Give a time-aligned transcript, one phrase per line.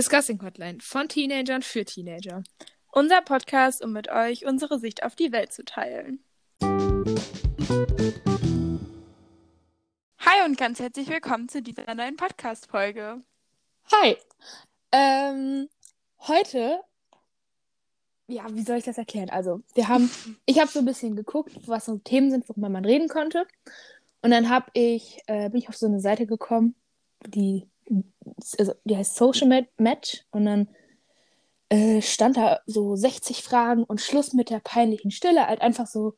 [0.00, 2.42] Discussing Hotline von Teenagern für Teenager.
[2.90, 6.24] Unser Podcast, um mit euch unsere Sicht auf die Welt zu teilen.
[10.20, 13.20] Hi und ganz herzlich willkommen zu dieser neuen Podcast-Folge.
[13.92, 14.16] Hi.
[14.90, 15.68] Ähm,
[16.20, 16.80] heute,
[18.26, 19.28] ja, wie soll ich das erklären?
[19.28, 20.10] Also, wir haben,
[20.46, 23.46] ich habe so ein bisschen geguckt, was so Themen sind, worüber man reden konnte.
[24.22, 26.74] Und dann habe ich, äh, bin ich auf so eine Seite gekommen,
[27.26, 27.68] die,
[28.58, 30.24] also, die heißt Social Match.
[30.30, 30.68] Und dann
[31.68, 35.46] äh, stand da so 60 Fragen und Schluss mit der peinlichen Stille.
[35.46, 36.14] Halt einfach so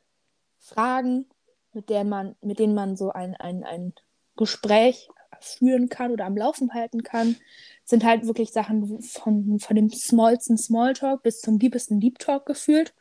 [0.59, 1.27] Fragen,
[1.73, 3.95] mit, der man, mit denen man so ein, ein, ein
[4.37, 5.09] Gespräch
[5.41, 7.37] führen kann oder am Laufen halten kann.
[7.85, 12.95] Sind halt wirklich Sachen von, von dem smallsten Smalltalk bis zum liebsten Deep Talk gefühlt.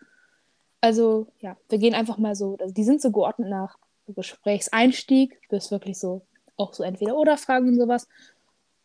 [0.81, 3.77] Also ja, wir gehen einfach mal so, also die sind so geordnet nach
[4.07, 6.25] Gesprächseinstieg bis wirklich so
[6.57, 8.07] auch so entweder oder Fragen und sowas.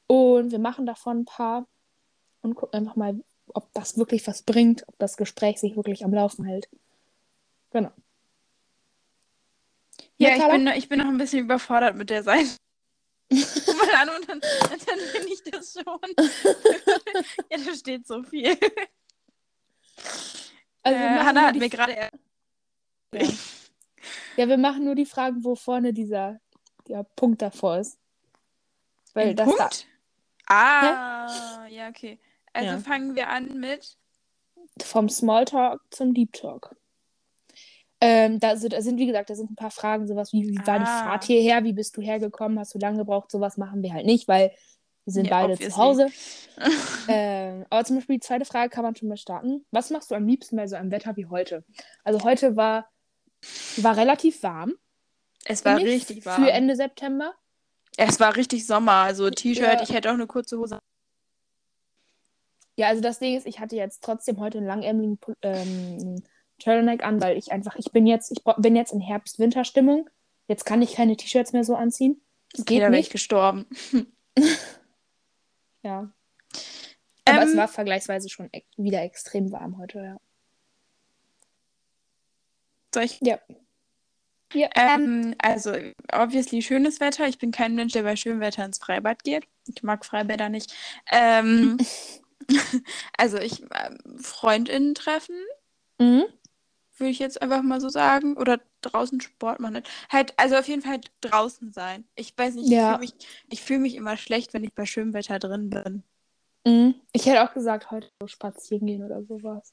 [0.07, 1.67] Und wir machen davon ein paar
[2.43, 6.15] und gucken einfach mal, ob das wirklich was bringt, ob das Gespräch sich wirklich am
[6.15, 6.69] Laufen hält.
[7.71, 7.91] Genau.
[10.19, 12.49] Ja, ich bin, ich bin noch ein bisschen überfordert mit der Seite.
[13.31, 16.01] Mal an und dann, dann bin ich das schon.
[17.51, 18.57] ja, da steht so viel.
[20.83, 22.11] Also äh, Hanna hat mir gerade.
[23.13, 23.21] Ja.
[24.37, 26.41] ja, wir machen nur die Fragen, wo vorne dieser
[26.87, 27.99] der Punkt davor ist.
[29.13, 29.87] Weil das Punkt?
[30.47, 32.19] Ah, ja, okay.
[32.53, 32.79] Also ja.
[32.79, 33.97] fangen wir an mit.
[34.83, 36.75] Vom Smalltalk zum Deep Talk.
[38.01, 40.67] Ähm, da, sind, da sind, wie gesagt, da sind ein paar Fragen, sowas wie, wie
[40.67, 41.05] war die ah.
[41.05, 44.29] Fahrt hierher, wie bist du hergekommen, hast du lange gebraucht, sowas machen wir halt nicht,
[44.29, 44.53] weil
[45.07, 45.73] wir sind ja, beide obviously.
[45.73, 46.09] zu Hause.
[47.09, 49.65] ähm, aber zum Beispiel die zweite Frage kann man schon mal starten.
[49.71, 51.65] Was machst du am liebsten bei so einem Wetter wie heute?
[52.05, 52.91] Also heute war,
[53.79, 54.75] war relativ warm.
[55.45, 56.45] Es war richtig warm.
[56.45, 57.35] Für Ende September.
[57.97, 59.83] Es war richtig Sommer, also T-Shirt, ja.
[59.83, 60.81] ich hätte auch eine kurze Hose.
[62.77, 66.23] Ja, also das Ding ist, ich hatte jetzt trotzdem heute einen langärmeligen ähm,
[66.59, 70.11] Turtleneck an, weil ich einfach, ich bin jetzt, ich bin jetzt in Herbst-Winter-Stimmung.
[70.47, 72.21] Jetzt kann ich keine T-Shirts mehr so anziehen.
[72.53, 73.67] Das okay, geht da wäre ich gestorben.
[75.83, 76.11] ja.
[77.25, 80.17] Aber ähm, es war vergleichsweise schon e wieder extrem warm heute, ja.
[82.95, 83.21] Soll ich?
[83.21, 83.39] Ja.
[84.57, 84.69] Ja.
[84.75, 85.73] Ähm, also,
[86.13, 87.27] obviously schönes Wetter.
[87.29, 89.47] Ich bin kein Mensch, der bei schönem Wetter ins Freibad geht.
[89.67, 90.75] Ich mag Freibäder nicht.
[91.11, 91.79] Ähm,
[93.19, 95.37] also, ich äh, Freundinnen treffen.
[95.99, 96.25] Mhm
[96.99, 98.37] würde ich jetzt einfach mal so sagen.
[98.37, 99.83] Oder draußen Sport machen.
[100.11, 102.05] Halt, also auf jeden Fall draußen sein.
[102.15, 103.01] Ich weiß nicht, ja.
[103.01, 103.19] ich fühle
[103.49, 106.03] mich, fühl mich immer schlecht, wenn ich bei schönem Wetter drin bin.
[106.67, 106.95] Mhm.
[107.13, 109.73] Ich hätte auch gesagt, heute so spazieren gehen oder sowas.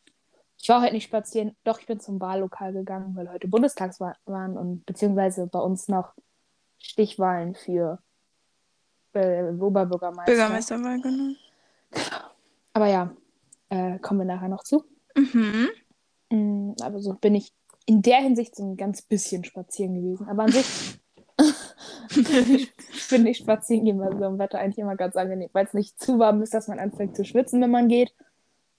[0.63, 4.57] Ich war heute nicht spazieren, doch ich bin zum Wahllokal gegangen, weil heute Bundestagswahlen waren
[4.57, 6.13] und beziehungsweise bei uns noch
[6.77, 7.99] Stichwahlen für
[9.11, 10.31] äh, Oberbürgermeister.
[10.31, 11.33] Bürgermeisterwahl, genau.
[12.71, 13.13] Aber ja,
[13.67, 14.85] äh, kommen wir nachher noch zu.
[15.17, 15.67] Mhm.
[16.29, 17.51] Mm, aber so bin ich
[17.85, 20.29] in der Hinsicht so ein ganz bisschen spazieren gewesen.
[20.29, 20.97] Aber an sich
[22.89, 26.01] finde ich spazieren gehen bei so einem Wetter eigentlich immer ganz angenehm, weil es nicht
[26.01, 28.13] zu warm ist, dass man anfängt zu schwitzen, wenn man geht.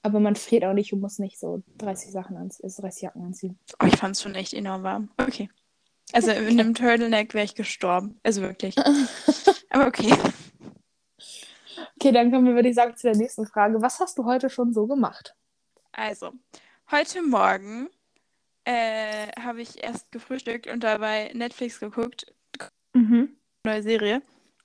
[0.04, 3.22] Aber man friert auch nicht und muss nicht so 30 Sachen anziehen, 30 also Jacken
[3.22, 3.58] anziehen.
[3.82, 5.10] Oh, ich fand es schon echt enorm warm.
[5.16, 5.50] Okay.
[6.12, 8.20] Also in einem Turtleneck wäre ich gestorben.
[8.22, 8.76] Also wirklich.
[9.70, 10.14] Aber okay.
[11.96, 13.80] Okay, dann kommen wir, würde ich sagen, zu der nächsten Frage.
[13.80, 15.34] Was hast du heute schon so gemacht?
[15.92, 16.32] Also,
[16.90, 17.88] Heute Morgen
[18.64, 22.32] äh, habe ich erst gefrühstückt und dabei Netflix geguckt.
[22.92, 23.36] Mhm.
[23.64, 24.22] Neue Serie.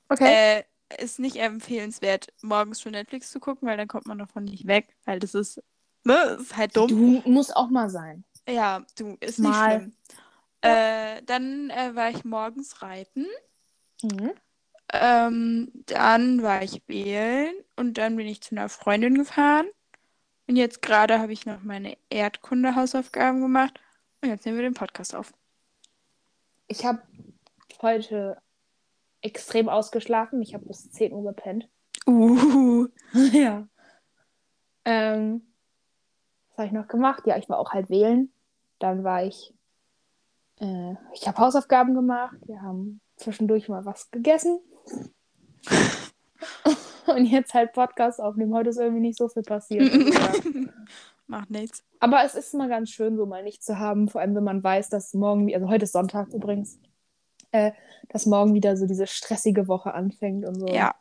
[0.10, 0.60] Okay.
[0.60, 0.64] Äh,
[0.98, 4.96] ist nicht empfehlenswert, morgens schon Netflix zu gucken, weil dann kommt man davon nicht weg,
[5.06, 5.62] weil das ist,
[6.04, 6.88] ne, ist halt dumm.
[6.88, 8.24] Du musst auch mal sein.
[8.48, 9.50] Ja, du, ist mal.
[9.50, 9.94] nicht schlimm.
[10.64, 11.18] Ja.
[11.18, 13.28] Äh, dann äh, war ich morgens reiten.
[14.02, 14.32] Mhm.
[14.92, 19.68] Ähm, dann war ich wählen und dann bin ich zu einer Freundin gefahren.
[20.48, 23.80] Und jetzt gerade habe ich noch meine Erdkunde-Hausaufgaben gemacht.
[24.22, 25.32] Und jetzt nehmen wir den Podcast auf.
[26.68, 27.04] Ich habe
[27.82, 28.42] heute
[29.22, 30.42] extrem ausgeschlafen.
[30.42, 31.70] Ich habe bis 10 Uhr gepennt.
[32.08, 32.88] Uh.
[33.34, 33.68] ja.
[34.86, 35.44] Ähm,
[36.50, 37.28] was habe ich noch gemacht?
[37.28, 38.32] Ja, ich war auch halt wählen.
[38.80, 39.54] Dann war ich.
[40.60, 42.38] Äh, ich habe Hausaufgaben gemacht.
[42.48, 44.60] Wir haben zwischendurch mal was gegessen.
[47.06, 48.54] und jetzt halt Podcast aufnehmen.
[48.54, 49.92] Heute ist irgendwie nicht so viel passiert.
[51.28, 51.84] Macht nichts.
[52.00, 54.64] Aber es ist mal ganz schön, so mal nichts zu haben, vor allem wenn man
[54.64, 56.80] weiß, dass morgen, also heute ist Sonntag übrigens,
[57.52, 57.72] äh,
[58.10, 60.68] dass morgen wieder so diese stressige Woche anfängt und so.
[60.68, 60.96] Ja.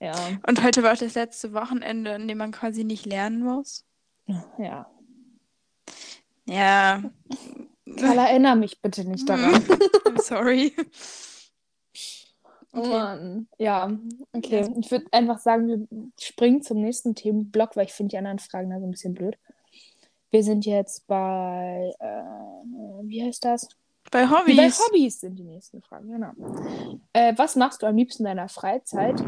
[0.00, 0.14] Ja.
[0.46, 3.84] Und heute war auch das letzte Wochenende, in dem man quasi nicht lernen muss.
[4.58, 4.86] Ja.
[6.46, 7.02] Ja.
[7.96, 9.54] Carla, erinnere mich bitte nicht daran.
[10.04, 10.74] I'm sorry.
[12.72, 12.88] Oh Okay.
[12.88, 13.48] Mann.
[13.58, 13.90] Ja,
[14.32, 14.68] okay.
[14.78, 18.70] Ich würde einfach sagen, wir springen zum nächsten Themenblock, weil ich finde die anderen Fragen
[18.70, 19.36] da so ein bisschen blöd.
[20.30, 23.68] Wir sind jetzt bei, äh, wie heißt das?
[24.10, 24.80] Bei Bei Hobbys.
[24.80, 26.32] Hobbys sind die nächsten Fragen, genau.
[27.12, 29.22] Äh, was machst du am liebsten in deiner Freizeit?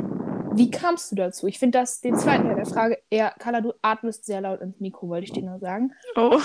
[0.55, 1.47] Wie kamst du dazu?
[1.47, 4.81] Ich finde das, den zweiten Teil der Frage eher, Carla, du atmest sehr laut ins
[4.81, 5.93] Mikro, wollte ich dir nur sagen.
[6.17, 6.41] Oh.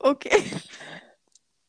[0.00, 0.42] okay.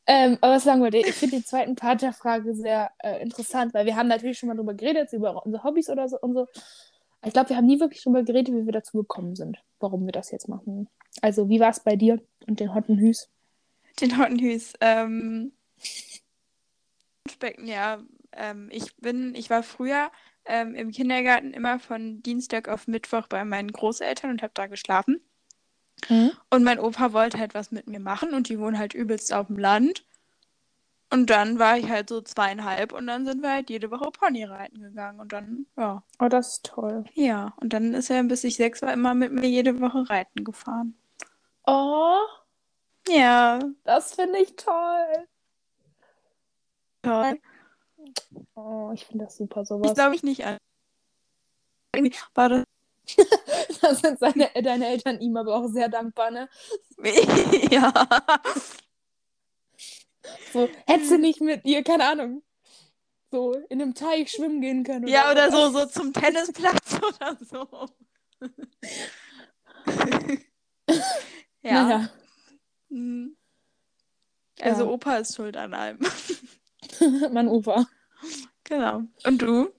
[0.08, 1.08] Ähm, aber was sagen wir dir?
[1.08, 4.50] Ich finde den zweiten Part der Frage sehr äh, interessant, weil wir haben natürlich schon
[4.50, 6.48] mal drüber geredet, über unsere Hobbys oder so und so.
[7.24, 10.12] Ich glaube, wir haben nie wirklich drüber geredet, wie wir dazu gekommen sind, warum wir
[10.12, 10.90] das jetzt machen.
[11.22, 13.30] Also, wie war es bei dir und den Hotten Hüs?
[14.02, 14.74] Den Hottenhüs.
[14.82, 15.54] Ähm,
[17.64, 18.00] ja.
[18.34, 20.12] Ähm, ich bin, ich war früher
[20.46, 25.22] ähm, im Kindergarten immer von Dienstag auf Mittwoch bei meinen Großeltern und habe da geschlafen.
[26.50, 29.48] Und mein Opa wollte halt was mit mir machen und die wohnen halt übelst auf
[29.48, 30.06] dem Land.
[31.12, 34.44] Und dann war ich halt so zweieinhalb und dann sind wir halt jede Woche Pony
[34.44, 35.20] reiten gegangen.
[35.20, 36.04] Und dann, ja.
[36.20, 37.06] Oh, das ist toll.
[37.14, 40.44] Ja, und dann ist er, bis ich sechs war, immer mit mir jede Woche reiten
[40.44, 40.96] gefahren.
[41.68, 42.18] Oh,
[43.08, 45.28] Ja, das finde ich toll.
[47.04, 47.40] toll.
[48.56, 49.94] Oh, ich finde das super, Ich sowas.
[49.94, 50.58] glaube ich nicht an.
[52.34, 52.64] War das.
[53.82, 56.50] Da sind seine, deine Eltern ihm aber auch sehr dankbar, ne?
[57.70, 57.94] ja.
[60.54, 62.44] So, hättest du nicht mit ihr, keine Ahnung,
[63.32, 65.08] so in einem Teich schwimmen gehen können.
[65.08, 67.90] Ja, oder so, so zum Tennisplatz oder so.
[71.62, 71.84] ja.
[71.84, 72.10] Naja.
[72.90, 73.36] Hm.
[74.62, 74.92] Also Ja.
[74.92, 76.00] Opa ist schuld an allem.
[77.32, 77.86] mein Opa.
[78.64, 79.04] genau.
[79.26, 79.70] Und du?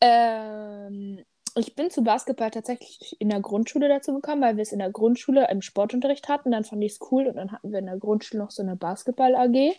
[0.00, 1.24] Ähm,
[1.56, 4.90] ich bin zu Basketball tatsächlich in der Grundschule dazu gekommen, weil wir es in der
[4.90, 6.50] Grundschule im Sportunterricht hatten.
[6.50, 8.76] Dann fand ich es cool und dann hatten wir in der Grundschule noch so eine
[8.76, 9.74] Basketball-AG.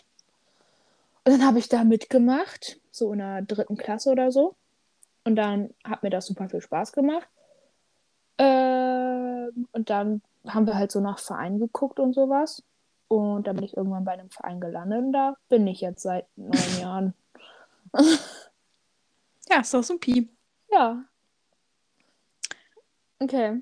[1.25, 4.55] Und dann habe ich da mitgemacht, so in der dritten Klasse oder so.
[5.23, 7.27] Und dann hat mir das super viel Spaß gemacht.
[8.37, 12.63] Ähm, und dann haben wir halt so nach Vereinen geguckt und sowas.
[13.07, 16.25] Und dann bin ich irgendwann bei einem Verein gelandet und da bin ich jetzt seit
[16.35, 17.13] neun Jahren.
[19.49, 20.29] Ja, ist doch supi.
[20.71, 21.03] Ja.
[23.23, 23.61] Okay.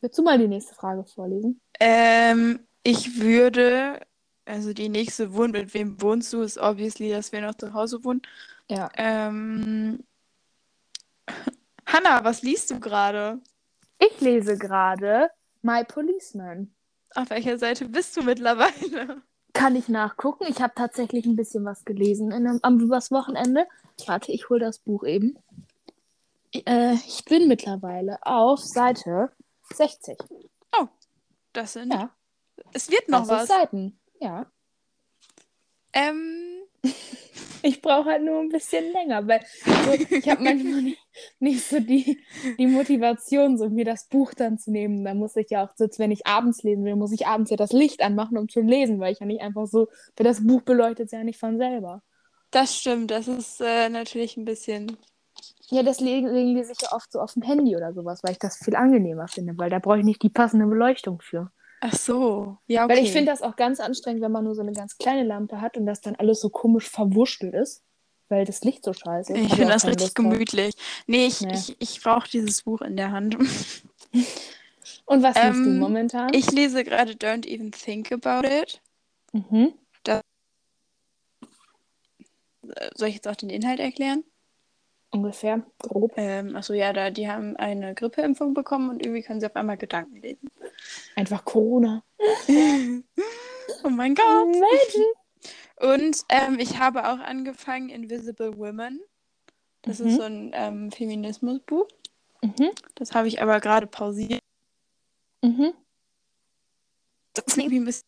[0.00, 1.60] Willst du mal die nächste Frage vorlesen?
[1.80, 3.98] Ähm, ich würde,
[4.44, 8.04] also die nächste Wohn, mit wem wohnst du, ist obviously, dass wir noch zu Hause
[8.04, 8.22] wohnen.
[8.68, 8.88] Ja.
[8.96, 10.04] Ähm,
[11.86, 13.40] Hanna, was liest du gerade?
[13.98, 15.30] Ich lese gerade
[15.62, 16.72] My Policeman.
[17.16, 19.22] Auf welcher Seite bist du mittlerweile?
[19.54, 20.44] Kann ich nachgucken?
[20.48, 23.66] Ich habe tatsächlich ein bisschen was gelesen in am übers Wochenende.
[24.06, 25.36] Warte, ich hole das Buch eben.
[26.54, 29.32] Äh, ich bin mittlerweile auf Seite
[29.72, 30.18] 60.
[31.52, 31.92] Das sind.
[31.92, 32.10] Ja,
[32.72, 33.48] Es wird noch was.
[33.48, 33.98] Seiten.
[34.20, 34.46] Ja.
[35.92, 36.62] Ähm,
[37.66, 40.98] Ich brauche halt nur ein bisschen länger, weil so, ich habe manchmal nicht,
[41.38, 42.22] nicht so die,
[42.58, 45.02] die Motivation, so mir das Buch dann zu nehmen.
[45.02, 47.56] Da muss ich ja auch, so, wenn ich abends lesen will, muss ich abends ja
[47.56, 50.60] das Licht anmachen, um zu lesen, weil ich ja nicht einfach so, weil das Buch
[50.60, 52.02] beleuchtet ja nicht von selber.
[52.50, 53.10] das stimmt.
[53.10, 54.98] Das ist äh, natürlich ein bisschen.
[55.70, 58.58] Ja, deswegen lese ich ja oft so auf dem Handy oder sowas, weil ich das
[58.58, 61.50] viel angenehmer finde, weil da brauche ich nicht die passende Beleuchtung für.
[61.80, 62.58] Ach so.
[62.66, 62.94] Ja, okay.
[62.96, 65.60] Weil ich finde das auch ganz anstrengend, wenn man nur so eine ganz kleine Lampe
[65.60, 67.82] hat und das dann alles so komisch verwurschtelt ist,
[68.28, 69.38] weil das Licht so scheiße ist.
[69.38, 70.74] Ich Hab finde das richtig Lust gemütlich.
[71.06, 71.52] Nee, ich, Nee.
[71.54, 73.36] ich, ich brauche dieses Buch in der Hand.
[75.06, 76.32] Und was liest du Ähm, momentan?
[76.32, 78.80] Ich lese gerade Don't Even Think About It.
[79.32, 79.74] mhm.
[80.06, 80.20] Äh,
[82.94, 84.24] Soll ich jetzt auch den Inhalt erklären?
[85.14, 86.14] Ungefähr, grob.
[86.16, 89.76] Ähm, achso, ja, da, die haben eine Grippeimpfung bekommen und irgendwie können sie auf einmal
[89.76, 90.50] Gedanken lesen.
[91.16, 92.02] Einfach Corona.
[93.82, 94.54] Oh mein Gott.
[94.56, 95.04] Imagine.
[95.80, 99.00] Und ähm, ich habe auch angefangen Invisible Women.
[99.82, 100.06] Das Mhm.
[100.06, 101.86] ist so ein ähm, Feminismusbuch.
[102.42, 102.70] Mhm.
[102.94, 104.40] Das habe ich aber gerade pausiert.
[105.42, 105.74] Mhm.
[107.34, 108.06] Das ist irgendwie ein bisschen.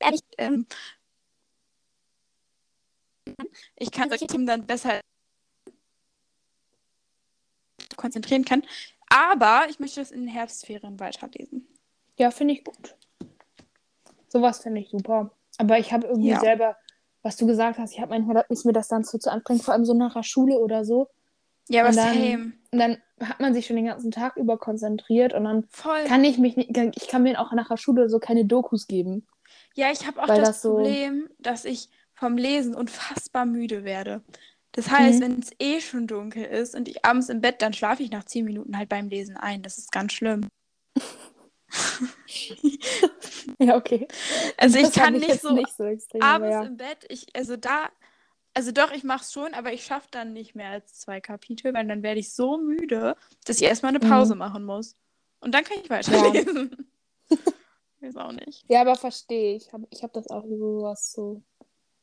[0.00, 0.66] Ehrlich, ähm,
[3.76, 5.00] ich kann solche Themen dann besser
[7.96, 8.62] konzentrieren kann.
[9.08, 11.66] Aber ich möchte das in den Herbstferien weiterlesen.
[12.18, 12.96] Ja, finde ich gut.
[14.28, 15.30] Sowas finde ich super.
[15.58, 16.40] Aber ich habe irgendwie Ja.
[16.40, 16.76] selber,
[17.22, 19.74] was du gesagt hast, ich habe manchmal, ist mir das dann so zu anstrengend, vor
[19.74, 21.08] allem so nach der Schule oder so.
[21.68, 22.52] Ja, aber Und dann- same.
[22.72, 26.04] Und dann hat man sich schon den ganzen Tag über konzentriert und dann Voll.
[26.04, 29.26] kann ich mich nicht, ich kann mir auch nach der Schule so keine Dokus geben.
[29.74, 34.22] Ja, ich habe auch das, das so- Problem, dass ich vom Lesen unfassbar müde werde.
[34.76, 35.22] Das heißt, Mhm.
[35.22, 38.24] wenn es eh schon dunkel ist und ich abends im Bett, dann schlafe ich nach
[38.24, 39.62] zehn Minuten halt beim Lesen ein.
[39.62, 40.48] Das ist ganz schlimm.
[43.58, 44.06] ja, okay.
[44.56, 46.62] Also ich Das kann nicht so nicht so extrem, abends ja.
[46.64, 47.88] im Bett, ich, also da,
[48.52, 51.86] also doch, ich mach's schon, aber ich schaffe dann nicht mehr als zwei Kapitel, weil
[51.86, 54.10] dann werde ich so müde, dass ich erstmal eine Mhm.
[54.10, 54.96] Pause machen muss.
[55.40, 56.90] Und dann kann ich weiterlesen.
[58.00, 58.64] Weiß auch nicht.
[58.68, 59.72] Ja, aber verstehe ich.
[59.72, 61.42] Hab, ich habe das auch sowas so.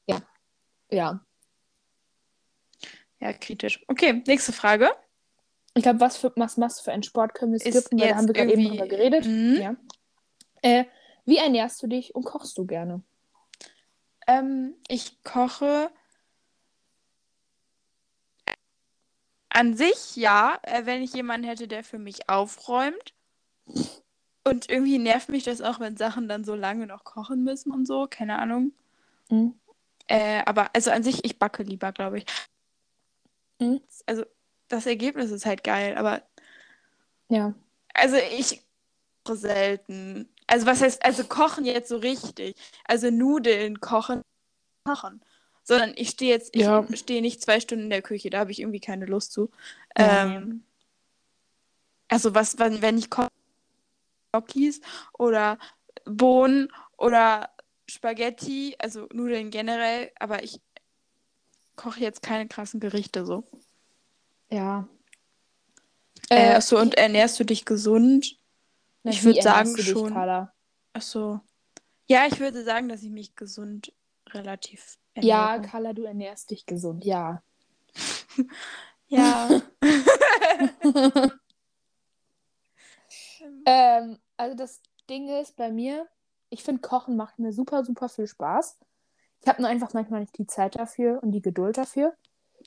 [0.07, 0.21] Ja.
[0.89, 1.23] Ja.
[3.21, 3.83] Ja, kritisch.
[3.87, 4.89] Okay, nächste Frage.
[5.73, 8.15] Ich glaube, was, für, was machst du für einen Sport können wir skippen, weil da
[8.15, 9.25] haben wir gerade eben drüber geredet.
[9.25, 9.57] Mhm.
[9.61, 9.75] Ja.
[10.61, 10.85] Äh,
[11.25, 13.03] wie ernährst du dich und kochst du gerne?
[14.27, 15.91] Ähm, ich koche
[19.49, 23.13] an sich ja, äh, wenn ich jemanden hätte, der für mich aufräumt.
[24.43, 27.85] Und irgendwie nervt mich das auch, wenn Sachen dann so lange noch kochen müssen und
[27.85, 28.73] so, keine Ahnung.
[29.29, 29.53] Mhm.
[30.07, 32.25] Äh, aber also an sich, ich backe lieber, glaube ich.
[33.62, 33.82] Mhm.
[34.08, 34.25] Also
[34.68, 36.24] das Ergebnis ist halt geil, aber
[37.30, 37.53] Ja.
[37.94, 38.62] also ich
[39.24, 40.27] koche selten.
[40.48, 42.56] Also was heißt, also kochen jetzt so richtig.
[42.86, 44.22] Also Nudeln kochen,
[44.86, 45.24] kochen.
[45.63, 46.86] Sondern ich stehe jetzt, ich Ja.
[46.96, 49.51] stehe nicht zwei Stunden in der Küche, da habe ich irgendwie keine Lust zu.
[49.98, 50.65] Ja, Ähm,
[52.10, 53.30] also was, wenn, wenn ich koche,
[54.34, 54.82] Gnocchis
[55.18, 55.60] oder
[56.06, 57.53] Bohnen oder
[57.88, 60.60] Spaghetti, also Nudeln generell, aber ich
[61.81, 63.43] koche jetzt keine krassen Gerichte so.
[64.51, 64.88] Ja.
[66.29, 68.38] Äh, achso, und ernährst du dich gesund?
[69.03, 70.13] na, ich wie würd sagen dich, schon.
[70.13, 70.53] Carla?
[70.93, 71.41] Achso.
[72.07, 73.93] Ja, ich würde sagen, dass ich mich gesund
[74.29, 75.69] relativ Ja, ernähre.
[75.69, 77.41] Carla, du ernährst dich gesund, ja.
[79.07, 79.50] Ja.
[83.65, 86.07] Ähm, also das Ding ist bei mir,
[86.50, 88.77] ich finde Kochen macht mir super, super viel Spaß.
[89.43, 92.13] Ich habe nur einfach manchmal nicht die Zeit dafür und die Geduld dafür.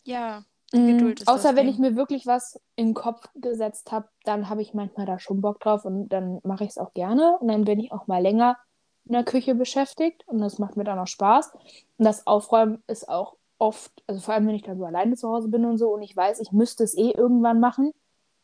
[0.04, 0.44] ja.
[0.72, 1.74] Mm, Geduld ist Außer wenn Ding.
[1.74, 5.40] ich mir wirklich was in den Kopf gesetzt habe, dann habe ich manchmal da schon
[5.40, 7.38] Bock drauf und dann mache ich es auch gerne.
[7.38, 8.56] Und dann bin ich auch mal länger
[9.04, 11.52] in der Küche beschäftigt und das macht mir dann auch Spaß.
[11.54, 15.28] Und das Aufräumen ist auch oft, also vor allem wenn ich dann so alleine zu
[15.28, 17.92] Hause bin und so und ich weiß, ich müsste es eh irgendwann machen,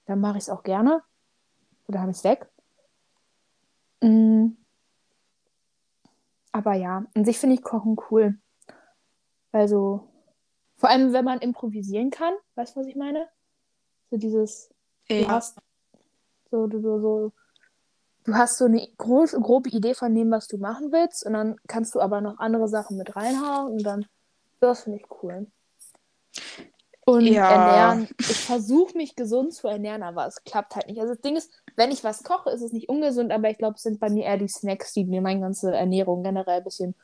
[0.06, 1.02] dann mache ich es auch gerne.
[1.88, 2.48] Oder habe ich es weg.
[4.02, 4.59] Mm.
[6.52, 8.38] Aber ja, an sich finde ich Kochen cool.
[9.52, 10.08] Also,
[10.76, 13.28] vor allem, wenn man improvisieren kann, weißt du, was ich meine?
[14.10, 14.70] So dieses,
[15.08, 15.28] du Ja.
[15.28, 15.58] hast
[16.50, 17.32] so, du, du, so,
[18.24, 21.56] du hast so eine groß, grobe Idee von dem, was du machen willst, und dann
[21.68, 24.06] kannst du aber noch andere Sachen mit reinhauen und dann,
[24.60, 25.46] das finde ich cool.
[27.06, 27.48] Und Ja.
[27.50, 31.00] ernähren, ich versuche mich gesund zu ernähren, aber es klappt halt nicht.
[31.00, 33.76] Also das Ding ist, wenn ich was koche, ist es nicht ungesund, aber ich glaube,
[33.76, 36.94] es sind bei mir eher die Snacks, die mir meine ganze Ernährung generell ein bisschen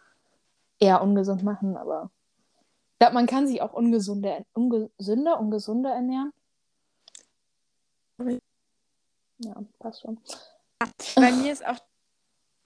[0.78, 2.10] eher ungesund machen, aber
[2.92, 6.30] ich glaube, man kann sich auch ungesunder, ungesünder, ungesunder ernähren.
[9.38, 10.20] Ja, passt schon.
[11.14, 11.78] Bei mir ist auch,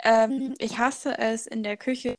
[0.03, 2.17] ähm, ich hasse es in der Küche,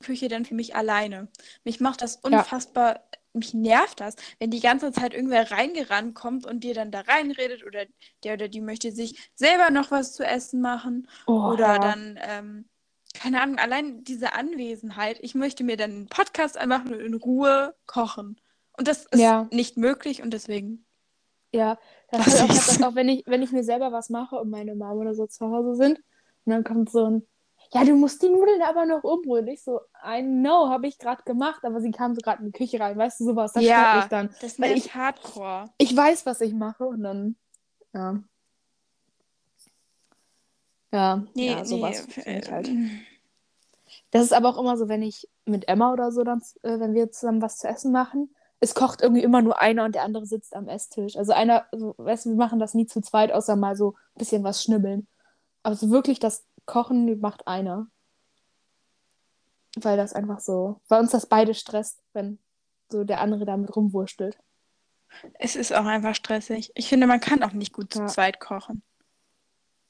[0.00, 1.28] Küche dann für mich alleine.
[1.62, 6.64] Mich macht das unfassbar, mich nervt das, wenn die ganze Zeit irgendwer reingerannt kommt und
[6.64, 7.84] dir dann da reinredet oder
[8.24, 12.68] der oder die möchte sich selber noch was zu essen machen Oh, oder dann, ähm,
[13.14, 15.18] keine Ahnung, allein diese Anwesenheit.
[15.20, 18.40] Ich möchte mir dann einen Podcast anmachen und in Ruhe kochen.
[18.76, 19.48] Und das ist Ja.
[19.50, 20.84] nicht möglich und deswegen.
[21.52, 21.78] Ja,
[22.10, 24.48] das habe ich auch, das auch wenn, ich, wenn ich mir selber was mache und
[24.50, 25.98] meine Mama oder so zu Hause sind.
[26.44, 27.28] Und dann kommt so ein,
[27.74, 29.46] ja, du musst die Nudeln aber noch umrühren.
[29.48, 32.58] Ich so, I know, habe ich gerade gemacht, aber sie kam so gerade in die
[32.58, 32.96] Küche rein.
[32.98, 34.34] Weißt du, sowas, das Ja, stört mich dann.
[34.40, 35.70] Das Weil ich- hardcore.
[35.78, 37.36] Ich weiß, was ich mache und dann,
[37.94, 38.22] ja.
[40.92, 42.70] Ja, Nee, ja, sowas nee, äh, halt.
[44.10, 46.92] Das ist aber auch immer so, wenn ich mit Emma oder so dann, äh, wenn
[46.94, 50.26] wir zusammen was zu essen machen, es kocht irgendwie immer nur einer und der andere
[50.26, 51.16] sitzt am Esstisch.
[51.16, 54.18] Also einer, so, weißt du, wir machen das nie zu zweit, außer mal so ein
[54.18, 55.08] bisschen was schnibbeln.
[55.62, 57.88] Aber so wirklich das Kochen macht einer.
[59.76, 62.38] Weil das einfach so, weil uns das beide stresst, wenn
[62.90, 64.38] so der andere damit rumwurstelt.
[65.34, 66.70] Es ist auch einfach stressig.
[66.74, 68.06] Ich finde, man kann auch nicht gut zu Ja.
[68.06, 68.82] zweit kochen.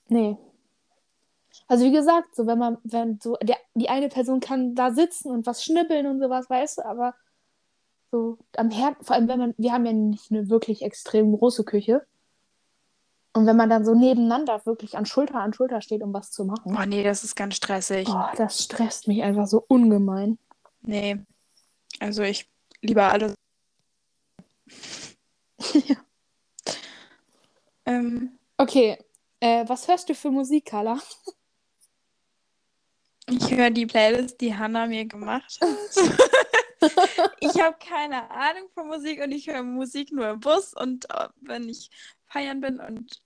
[0.09, 0.37] Nee.
[1.69, 5.31] Also wie gesagt, so wenn man, wenn so, der, die eine Person kann da sitzen
[5.31, 7.15] und was schnibbeln und sowas, weißt du, aber
[8.11, 11.65] so am Herd, vor allem wenn man, wir haben ja nicht eine wirklich extrem große
[11.65, 12.07] Küche.
[13.35, 16.45] Und wenn man dann so nebeneinander wirklich an Schulter an Schulter steht, um was zu
[16.45, 18.09] machen, Oh nee, das ist ganz stressig.
[18.11, 20.39] oh, das stresst mich einfach so ungemein.
[20.83, 21.19] Nee.
[21.99, 22.51] Also ich
[22.83, 23.35] lieber alles.
[27.87, 28.99] ähm, Okay,
[29.41, 31.01] äh, was hörst du für Musik, Carla?
[33.29, 35.69] ich höre die Playlist, die Hannah mir gemacht hat.
[37.41, 41.29] ich habe keine Ahnung von Musik und ich höre Musik nur im Bus und äh,
[41.41, 41.91] wenn ich
[42.33, 43.23] feiern bin und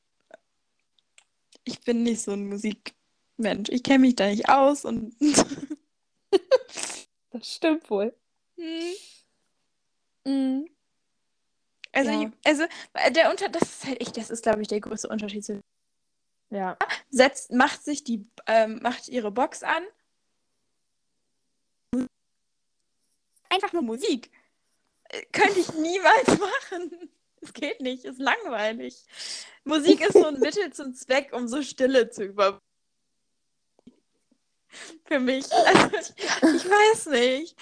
[1.65, 3.69] ich bin nicht so ein Musikmensch.
[3.71, 5.15] Ich kenne mich da nicht aus und.
[7.31, 8.15] das stimmt wohl.
[8.57, 8.93] Hm.
[10.25, 10.71] Mhm.
[11.93, 12.23] Also, Ja.
[12.23, 12.65] ich, also
[13.15, 15.45] der Unter, das ist halt echt, das ist, glaube ich, der größte Unterschied.
[15.45, 15.61] zu-
[16.51, 16.77] Ja.
[17.11, 19.83] Setzt, macht sich die, ähm, macht ihre Box an.
[23.49, 24.31] Einfach nur Musik.
[25.05, 27.11] Äh, Könnte ich niemals machen.
[27.47, 29.05] Es geht nicht, ist langweilig.
[29.65, 32.61] Musik ist so ein Mittel zum Zweck, um so Stille zu über.
[35.05, 35.47] Für mich.
[35.53, 36.11] Also ich,
[36.43, 37.57] ich weiß nicht.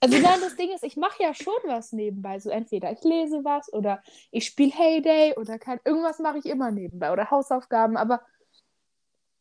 [0.00, 2.40] Also nein, das Ding ist, ich mache ja schon was nebenbei.
[2.40, 6.70] So entweder ich lese was oder ich spiele Heyday oder kein, irgendwas mache ich immer
[6.70, 8.24] nebenbei oder Hausaufgaben, aber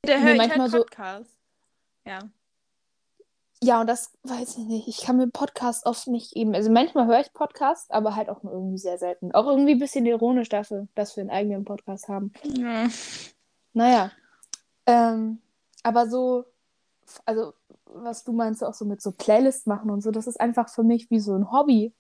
[0.06, 1.32] Der höre ich halt so- Podcast.
[2.06, 2.20] Ja.
[3.62, 4.88] Ja, und das weiß ich nicht.
[4.88, 8.42] Ich kann mir Podcasts oft nicht eben, also manchmal höre ich Podcasts, aber halt auch
[8.42, 9.34] nur irgendwie sehr selten.
[9.34, 12.32] Auch irgendwie ein bisschen ironisch dafür, dass wir einen eigenen Podcast haben.
[12.44, 12.88] ja.
[13.74, 14.12] Naja.
[14.86, 15.40] Ähm,
[15.84, 16.46] aber so,
[17.26, 17.54] also
[17.86, 20.84] was du meinst, auch so mit so Playlists machen und so, das ist einfach für
[20.84, 21.94] mich wie so ein Hobby.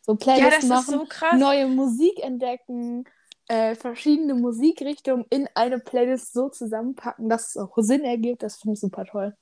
[0.00, 1.38] So ja, Playlists das ist machen, so krass.
[1.38, 3.04] neue Musik entdecken,
[3.48, 8.74] äh, verschiedene Musikrichtungen in eine Playlist so zusammenpacken, dass es auch Sinn ergibt, das finde
[8.74, 9.36] ich super toll.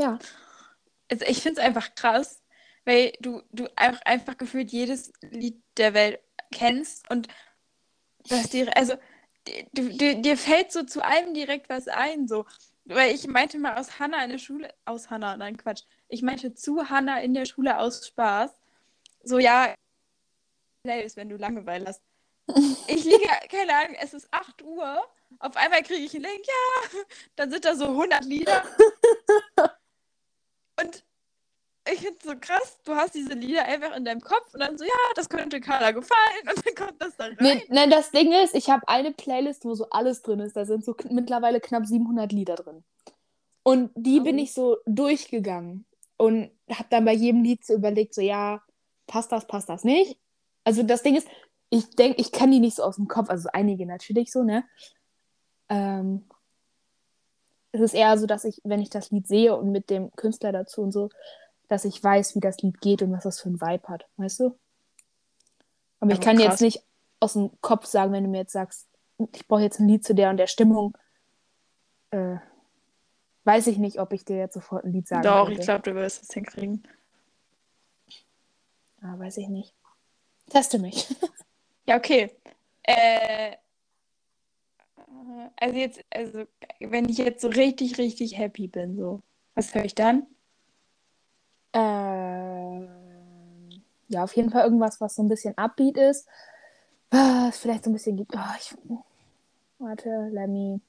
[0.00, 0.18] Ja.
[1.10, 2.42] Also ich finde es einfach krass,
[2.84, 6.20] weil du, du auch einfach gefühlt jedes Lied der Welt
[6.52, 7.28] kennst und
[8.28, 8.94] dass dir, also
[9.46, 12.46] di- du, dir, fällt so zu allem direkt was ein, so.
[12.84, 15.82] Weil ich meinte mal aus Hannah in der Schule, aus Hannah, nein, Quatsch.
[16.08, 18.50] Ich meinte zu Hannah in der Schule aus Spaß.
[19.22, 19.74] So, ja,
[20.82, 22.02] Playlist, wenn du Langeweile hast.
[22.88, 25.04] Ich liege, keine Ahnung, es ist 8 Uhr.
[25.38, 27.00] Auf einmal kriege ich einen Link, ja.
[27.36, 28.64] Dann sind da so 100 Lieder.
[30.82, 31.04] Und
[31.90, 34.76] ich finde es so krass, du hast diese Lieder einfach in deinem Kopf und dann
[34.76, 37.36] so, ja, das könnte Carla gefallen und dann kommt das da rein.
[37.40, 40.56] Nee, nein, das Ding ist, ich habe eine Playlist, wo so alles drin ist.
[40.56, 42.84] Da sind so mittlerweile knapp 700 Lieder drin.
[43.62, 44.24] Und die Oh.
[44.24, 45.84] bin ich so durchgegangen
[46.16, 48.62] und habe dann bei jedem Lied so überlegt, so ja,
[49.06, 50.18] passt das, passt das nicht.
[50.64, 51.28] Also das Ding ist,
[51.70, 54.64] ich denke, ich kann die nicht so aus dem Kopf, also einige natürlich so, ne?
[55.68, 56.28] Ähm,
[57.72, 60.52] es ist eher so, dass ich, wenn ich das Lied sehe und mit dem Künstler
[60.52, 61.10] dazu und so,
[61.68, 64.40] dass ich weiß, wie das Lied geht und was das für ein Vibe hat, weißt
[64.40, 64.58] du?
[66.00, 66.44] Aber ich Aber kann krass.
[66.44, 66.82] jetzt nicht
[67.20, 68.88] aus dem Kopf sagen, wenn du mir jetzt sagst,
[69.34, 70.96] ich brauche jetzt ein Lied zu der und der Stimmung,
[72.10, 72.36] äh,
[73.44, 75.60] weiß ich nicht, ob ich dir jetzt sofort ein Lied sagen Doch, könnte.
[75.60, 76.82] ich glaube, du wirst es hinkriegen.
[79.02, 79.74] Ah, weiß ich nicht.
[80.48, 81.06] Teste mich.
[81.86, 82.30] Ja, okay.
[82.84, 83.56] Äh,
[85.56, 86.44] also jetzt, also
[86.80, 89.22] wenn ich jetzt so richtig, richtig happy bin, so,
[89.54, 90.26] was höre ich dann?
[91.72, 92.88] Ähm,
[94.08, 96.28] ja, auf jeden Fall irgendwas, was so ein bisschen upbeat ist.
[97.10, 98.34] Ah, Es vielleicht so ein bisschen gibt.
[98.34, 98.74] Oh, ich,
[99.78, 100.80] warte, let me.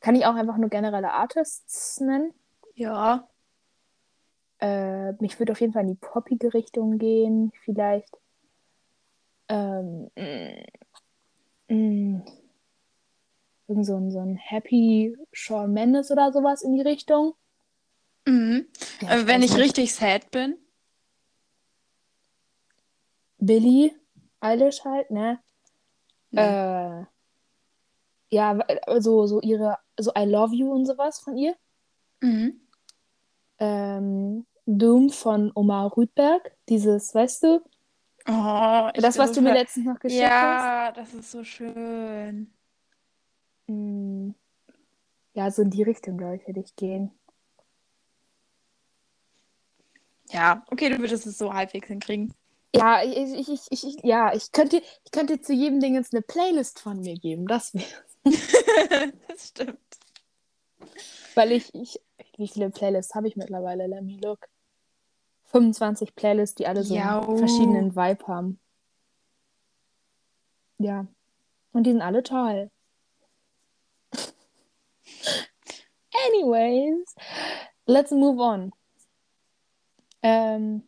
[0.00, 2.32] Kann ich auch einfach nur generelle Artists nennen?
[2.74, 3.28] Ja.
[4.60, 7.52] Äh, mich würde auf jeden Fall in die poppige Richtung gehen.
[7.64, 8.16] Vielleicht.
[9.48, 10.64] Ähm, mm,
[11.68, 12.22] mm,
[13.70, 17.34] irgend so ein, so ein Happy Shawn Mendes oder sowas in die Richtung.
[18.26, 18.66] Mhm.
[19.00, 19.62] Ja, äh, wenn ich nicht.
[19.62, 20.58] richtig sad bin.
[23.38, 23.92] Billie
[24.40, 25.40] Eilish halt, ne?
[26.30, 26.42] Nee.
[26.42, 27.04] Äh,
[28.32, 31.56] ja, also so ihre, so I Love You und sowas von ihr.
[32.20, 32.60] Mhm.
[33.58, 37.62] Ähm, Doom von Omar Rüdberg, dieses, weißt du,
[38.28, 40.30] Oh, ich das, was du mir letztens noch geschickt hast.
[40.30, 42.52] Ja, das ist so schön.
[43.70, 44.34] Mm,
[45.34, 47.12] Ja, so in die Richtung, glaube ich, hätte ich gehen.
[50.30, 52.34] Ja, okay, du würdest es so halbwegs hinkriegen.
[52.74, 56.22] Ja, ich, ich, ich, ich, ja, ich könnte, ich könnte zu jedem Ding jetzt eine
[56.22, 57.84] Playlist von mir geben, das wäre.
[59.28, 59.78] das stimmt.
[61.34, 62.00] Weil ich, ich,
[62.36, 63.86] wie viele Playlists habe ich mittlerweile?
[63.86, 64.48] Let me look.
[65.46, 67.20] 25 Playlists, die alle so Jau.
[67.22, 68.60] einen verschiedenen Vibe haben.
[70.78, 71.06] Ja.
[71.72, 72.70] Und die sind alle toll.
[76.26, 77.14] Anyways,
[77.86, 78.72] let's move on.
[80.22, 80.82] Ähm,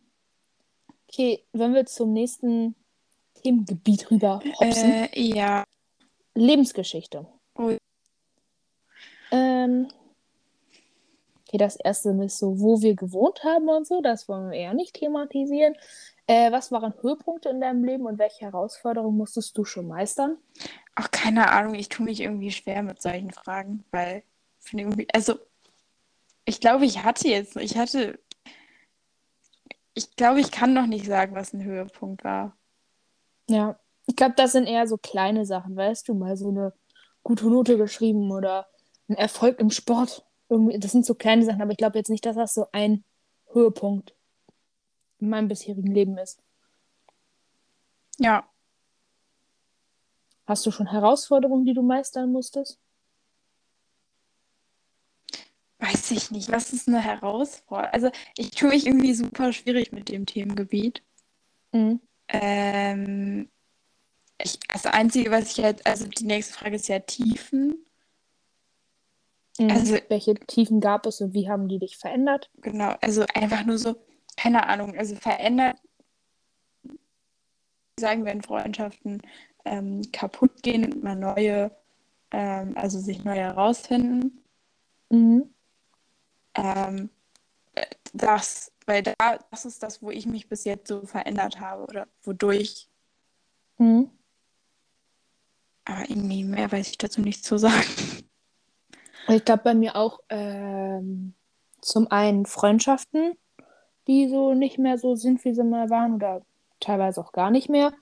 [1.07, 2.75] okay, wenn wir zum nächsten
[3.41, 4.91] Themengebiet rüber hopsen.
[4.91, 5.65] Äh, ja.
[6.35, 7.27] Lebensgeschichte.
[7.55, 7.75] Oh.
[9.31, 9.87] Ähm,
[11.47, 14.73] okay, das erste ist so, wo wir gewohnt haben und so, das wollen wir eher
[14.73, 15.75] nicht thematisieren.
[16.25, 20.37] Äh, was waren Höhepunkte in deinem Leben und welche Herausforderungen musstest du schon meistern?
[20.95, 24.23] Ach, keine Ahnung, ich tue mich irgendwie schwer mit solchen Fragen, weil
[24.63, 25.39] finde irgendwie, also
[26.45, 28.19] ich glaube, ich hatte jetzt, ich hatte,
[29.93, 32.57] ich glaube, ich kann noch nicht sagen, was ein Höhepunkt war.
[33.49, 36.73] Ja, ich glaube, das sind eher so kleine Sachen, weißt du, mal so eine
[37.23, 38.67] gute Note geschrieben oder
[39.07, 40.25] ein Erfolg im Sport.
[40.49, 43.03] Irgendwie, das sind so kleine Sachen, aber ich glaube jetzt nicht, dass das so ein
[43.51, 44.15] Höhepunkt
[45.19, 46.41] in meinem bisherigen Leben ist.
[48.19, 48.47] Ja.
[50.45, 52.79] Hast du schon Herausforderungen, die du meistern musstest?
[55.83, 56.49] Weiß ich nicht.
[56.49, 57.91] Was ist eine Herausforderung?
[57.91, 61.03] Also, ich tue mich irgendwie super schwierig mit dem Themengebiet.
[61.73, 61.99] Mhm.
[62.29, 63.49] Ähm,
[64.41, 67.85] ich, das Einzige, was ich jetzt, also die nächste Frage ist ja Tiefen.
[69.59, 69.69] Mhm.
[69.71, 72.49] Also- Welche Tiefen gab es und wie haben die dich verändert?
[72.61, 73.95] Genau, also einfach nur so,
[74.37, 75.77] keine Ahnung, also verändert,
[77.99, 79.21] sagen wir in Freundschaften,
[79.65, 81.71] ähm, kaputt gehen und mal neue,
[82.31, 84.39] ähm, also sich neu herausfinden.
[85.09, 85.52] Mhm.
[86.55, 87.09] Ähm,
[88.13, 89.13] das, weil da,
[89.49, 92.89] das ist das, wo ich mich bis jetzt so verändert habe oder wodurch,
[93.79, 94.11] Mhm.
[95.85, 97.83] aber irgendwie mehr weiß ich dazu nicht zu sagen.
[99.29, 101.33] Ich glaube bei mir auch ähm,
[101.81, 103.35] zum einen Freundschaften,
[104.07, 106.45] die so nicht mehr so sind, wie sie mal waren oder
[106.79, 107.93] teilweise auch gar nicht mehr.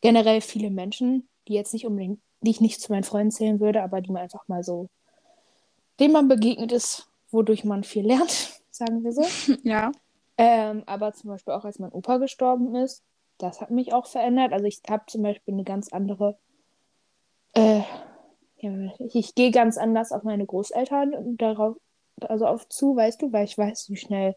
[0.00, 3.82] Generell viele Menschen, die jetzt nicht unbedingt, die ich nicht zu meinen Freunden zählen würde,
[3.82, 4.88] aber die man einfach mal so,
[6.00, 9.24] denen man begegnet ist, wodurch man viel lernt, sagen wir so.
[9.62, 9.92] Ja.
[10.38, 13.02] Ähm, aber zum Beispiel auch als mein Opa gestorben ist,
[13.38, 14.52] das hat mich auch verändert.
[14.52, 16.38] Also ich habe zum Beispiel eine ganz andere,
[17.54, 17.82] äh,
[18.56, 21.76] ja, ich, ich gehe ganz anders auf meine Großeltern darauf,
[22.20, 24.36] also auf zu, weißt du, weil ich weiß, wie schnell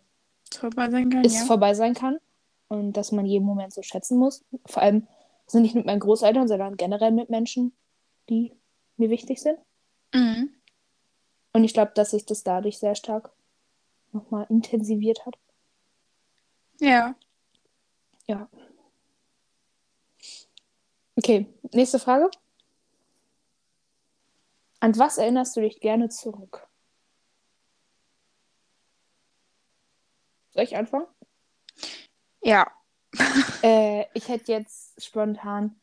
[0.53, 1.45] vorbei kann, es ja.
[1.45, 2.17] vorbei sein kann
[2.67, 4.43] und dass man jeden Moment so schätzen muss.
[4.65, 5.07] Vor allem
[5.47, 7.73] sind nicht mit meinen Großeltern, sondern generell mit Menschen,
[8.29, 8.53] die
[8.97, 9.59] mir wichtig sind.
[10.13, 10.49] Mhm.
[11.55, 13.31] Und ich glaube, dass sich das dadurch sehr stark
[14.11, 15.37] nochmal intensiviert hat.
[16.81, 17.15] Ja.
[18.27, 18.49] Ja.
[21.15, 22.29] Okay, nächste Frage.
[24.81, 26.67] An was erinnerst du dich gerne zurück?
[30.49, 31.07] Soll ich anfangen?
[32.41, 32.69] Ja.
[33.63, 35.79] Äh, ich hätte jetzt spontan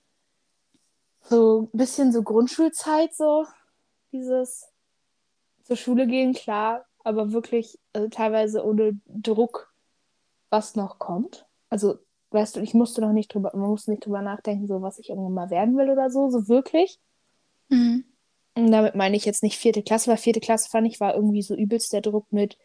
[1.23, 3.47] so ein bisschen so Grundschulzeit, so
[4.13, 4.72] dieses
[5.62, 9.72] zur Schule gehen, klar, aber wirklich also teilweise ohne Druck,
[10.51, 11.46] was noch kommt.
[11.68, 11.98] Also,
[12.31, 15.11] weißt du, ich musste noch nicht drüber, man musste nicht drüber nachdenken, so was ich
[15.11, 16.98] irgendwann mal werden will oder so, so wirklich.
[17.68, 18.05] Mhm.
[18.55, 21.42] Und damit meine ich jetzt nicht vierte Klasse, weil vierte Klasse fand ich war irgendwie
[21.42, 22.59] so übelst der Druck mit,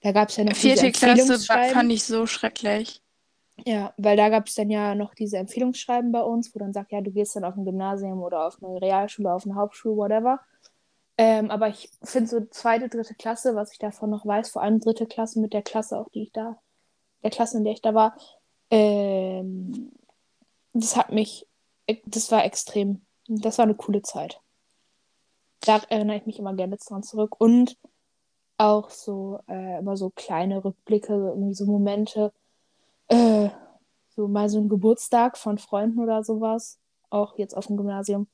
[0.00, 3.02] da gab es ja noch Vierte Klasse fand ich so schrecklich.
[3.64, 6.92] Ja, weil da gab es dann ja noch diese Empfehlungsschreiben bei uns, wo dann sagt,
[6.92, 10.40] ja, du gehst dann auf ein Gymnasium oder auf eine Realschule, auf eine Hauptschule, whatever.
[11.16, 14.80] Ähm, aber ich finde so zweite, dritte Klasse, was ich davon noch weiß, vor allem
[14.80, 16.60] dritte Klasse mit der Klasse, auch die ich da,
[17.22, 18.16] der Klasse, in der ich da war,
[18.70, 19.92] ähm,
[20.72, 21.46] das hat mich,
[22.04, 24.40] das war extrem, das war eine coole Zeit.
[25.60, 27.40] Da erinnere ich mich immer gerne dran zurück.
[27.40, 27.78] Und
[28.58, 32.32] auch so, äh, immer so kleine Rückblicke, so irgendwie so Momente,
[33.08, 33.48] äh,
[34.10, 36.78] so mal so ein Geburtstag von Freunden oder sowas,
[37.10, 38.28] auch jetzt auf dem Gymnasium.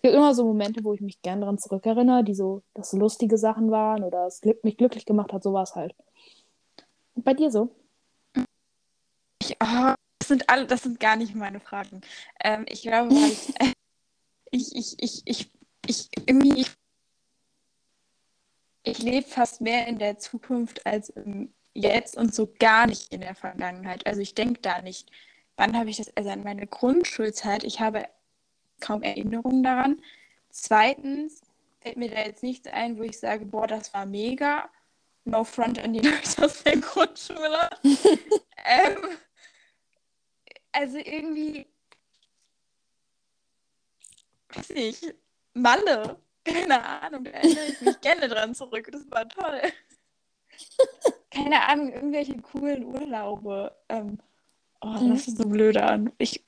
[0.00, 2.96] Es gibt immer so Momente, wo ich mich gern daran zurückerinnere, die so, dass so
[2.96, 5.94] lustige Sachen waren oder es mich glücklich gemacht hat, sowas halt.
[7.14, 7.68] Und bei dir so?
[9.42, 12.00] Ich, oh, das sind alle, das sind gar nicht meine Fragen.
[12.42, 13.52] Ähm, ich glaube, ich,
[14.50, 15.50] ich, ich, ich, ich,
[15.86, 16.70] ich, irgendwie, ich,
[18.84, 23.20] ich lebe fast mehr in der Zukunft als im Jetzt und so gar nicht in
[23.20, 24.06] der Vergangenheit.
[24.06, 25.10] Also ich denke da nicht,
[25.58, 28.06] wann habe ich das, also an meine Grundschulzeit, ich habe
[28.80, 30.02] kaum Erinnerungen daran.
[30.50, 31.42] Zweitens
[31.80, 34.68] fällt mir da jetzt nichts ein, wo ich sage, boah, das war mega.
[35.24, 37.70] No front an die Leute aus der Grundschule.
[38.64, 38.98] ähm,
[40.72, 41.66] also irgendwie,
[44.54, 45.14] weiß nicht,
[45.54, 46.16] Malle.
[46.44, 48.88] Keine Ahnung, da erinnere ich mich gerne dran zurück.
[48.90, 49.60] Das war toll.
[51.30, 53.76] Keine Ahnung, irgendwelche coolen Urlaube.
[53.88, 54.18] Ähm,
[54.80, 55.12] oh, das Mhm.
[55.12, 56.12] ist so blöd an.
[56.18, 56.44] Ich,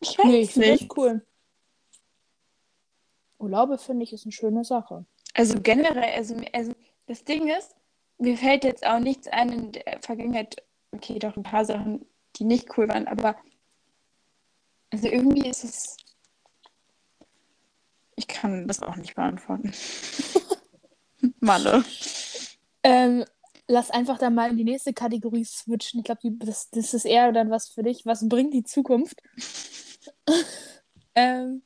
[0.00, 0.90] ich weiß Nee, ich finde nicht.
[0.90, 1.26] das cool.
[3.38, 5.06] Urlaube finde ich ist eine schöne Sache.
[5.34, 6.72] Also generell, also, also
[7.06, 7.74] das Ding ist,
[8.18, 12.04] mir fällt jetzt auch nichts ein in der Vergangenheit, okay, doch ein paar Sachen,
[12.36, 13.36] die nicht cool waren, aber
[14.90, 15.96] also irgendwie ist es,
[18.16, 19.72] ich kann das auch nicht beantworten.
[21.40, 21.84] Malle.
[22.82, 23.24] Ähm,
[23.68, 26.00] lass einfach dann mal in die nächste Kategorie switchen.
[26.00, 28.04] Ich glaube, das, das ist eher dann was für dich.
[28.04, 29.22] Was bringt die Zukunft?
[31.14, 31.62] ähm,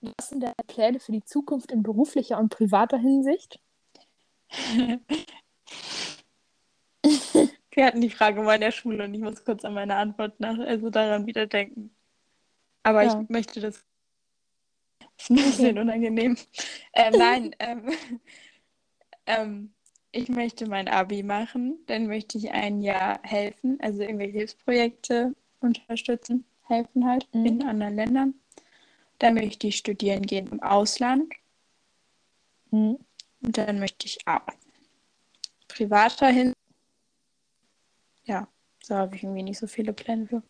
[0.00, 3.60] was sind deine Pläne für die Zukunft in beruflicher und privater Hinsicht?
[7.70, 10.40] Wir hatten die Frage mal in der Schule und ich muss kurz an meine Antwort
[10.40, 11.94] nach, also daran wieder denken.
[12.82, 13.20] Aber ja.
[13.20, 13.84] ich möchte das.
[14.98, 16.36] Das ist ein bisschen unangenehm.
[16.98, 17.92] Ähm, nein, ähm,
[19.26, 19.74] ähm,
[20.12, 21.78] ich möchte mein Abi machen.
[21.86, 25.34] Dann möchte ich ein Jahr helfen, also irgendwelche Hilfsprojekte
[25.66, 27.46] unterstützen, helfen halt mhm.
[27.46, 28.34] in anderen Ländern.
[29.18, 31.32] Dann möchte ich studieren gehen im Ausland.
[32.70, 32.98] Mhm.
[33.42, 34.58] Und dann möchte ich arbeiten.
[35.68, 36.52] Privater hin.
[38.24, 38.48] Ja,
[38.88, 40.42] da habe ich irgendwie nicht so viele Pläne für.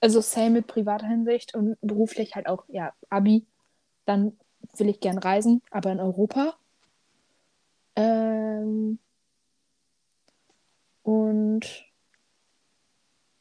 [0.00, 3.46] Also same mit privater Hinsicht und beruflich halt auch, ja, Abi.
[4.04, 4.36] Dann
[4.76, 6.56] will ich gern reisen, aber in Europa.
[7.94, 8.98] Ähm,
[11.02, 11.91] und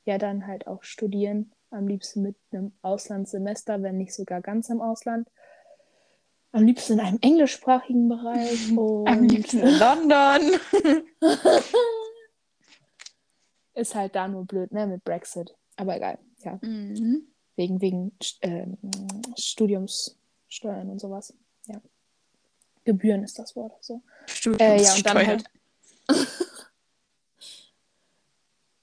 [0.06, 1.52] ja, dann halt auch studieren.
[1.70, 5.30] Am liebsten mit einem Auslandssemester, wenn nicht sogar ganz im Ausland.
[6.52, 8.72] Am liebsten in einem englischsprachigen Bereich.
[8.78, 9.08] Und...
[9.08, 10.60] Am liebsten in London.
[13.74, 15.56] Ist halt da nur blöd, ne, mit Brexit.
[15.78, 16.60] Aber egal, ja.
[16.62, 17.28] Mhm.
[17.56, 18.12] Wegen, wegen
[18.42, 18.68] äh,
[19.38, 21.34] Studiumssteuern und sowas.
[21.68, 21.82] Ja.
[22.84, 23.74] Gebühren ist das Wort.
[23.82, 24.02] So.
[24.60, 25.44] Äh, ja, und dann halt.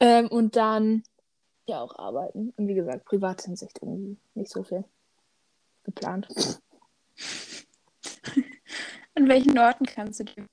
[0.00, 1.02] ähm, und dann
[1.66, 2.52] ja auch arbeiten.
[2.56, 4.84] Und wie gesagt, privat Hinsicht irgendwie nicht so viel
[5.84, 6.28] geplant.
[9.14, 10.46] An welchen Orten kannst du dir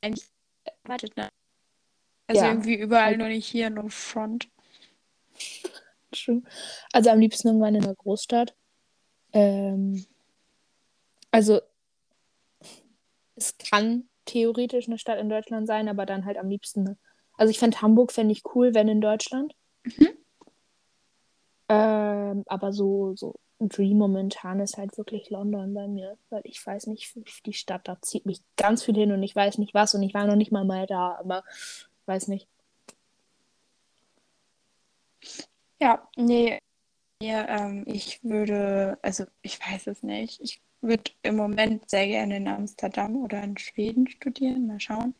[0.00, 0.26] eigentlich
[0.84, 1.28] wartet, ne?
[2.26, 2.48] Also ja.
[2.48, 4.48] irgendwie überall, nur nicht hier, nur Front.
[6.12, 6.42] True.
[6.92, 8.54] Also am liebsten irgendwann in der Großstadt.
[9.32, 10.06] Ähm,
[11.30, 11.60] also
[13.36, 16.98] es kann theoretisch eine Stadt in Deutschland sein, aber dann halt am liebsten.
[17.36, 19.54] Also ich fände Hamburg fände ich cool, wenn in Deutschland.
[19.84, 20.08] Mhm.
[21.68, 26.86] Ähm, aber so, so Dream momentan ist halt wirklich London bei mir, weil ich weiß
[26.86, 27.14] nicht,
[27.46, 30.14] die Stadt, da zieht mich ganz viel hin und ich weiß nicht was und ich
[30.14, 31.44] war noch nicht mal mal da, aber
[32.06, 32.48] weiß nicht.
[35.78, 36.58] Ja, nee,
[37.22, 40.40] ja, ähm, ich würde, also ich weiß es nicht.
[40.40, 45.14] Ich würde im Moment sehr gerne in Amsterdam oder in Schweden studieren, mal schauen.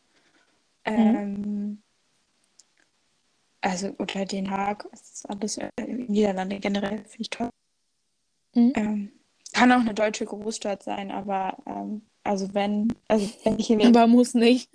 [0.87, 0.93] Mhm.
[0.95, 1.81] Ähm,
[3.61, 7.49] also oder Den Haag, das ist alles äh, Niederlande generell, finde ich toll.
[8.55, 8.73] Mhm.
[8.75, 9.11] Ähm,
[9.53, 13.79] kann auch eine deutsche Großstadt sein, aber ähm, also wenn, also wenn ich hier.
[13.85, 14.69] Aber muss nicht.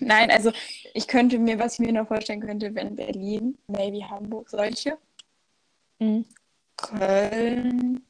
[0.00, 0.52] Nein, also
[0.92, 4.98] ich könnte mir, was ich mir noch vorstellen könnte, wenn Berlin, maybe Hamburg, solche.
[5.98, 6.26] Mhm.
[6.76, 8.04] Köln.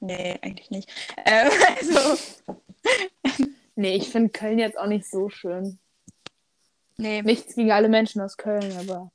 [0.00, 0.90] Nee, eigentlich nicht.
[1.24, 2.18] Ähm, also.
[3.74, 5.78] nee, ich finde Köln jetzt auch nicht so schön.
[6.96, 7.22] Nee.
[7.22, 9.10] Nichts gegen alle Menschen aus Köln, aber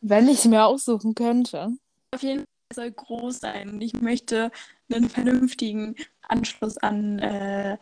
[0.00, 1.76] wenn ich es mir aussuchen könnte.
[2.14, 4.50] Auf jeden Fall soll groß sein ich möchte
[4.90, 7.76] einen vernünftigen Anschluss an äh,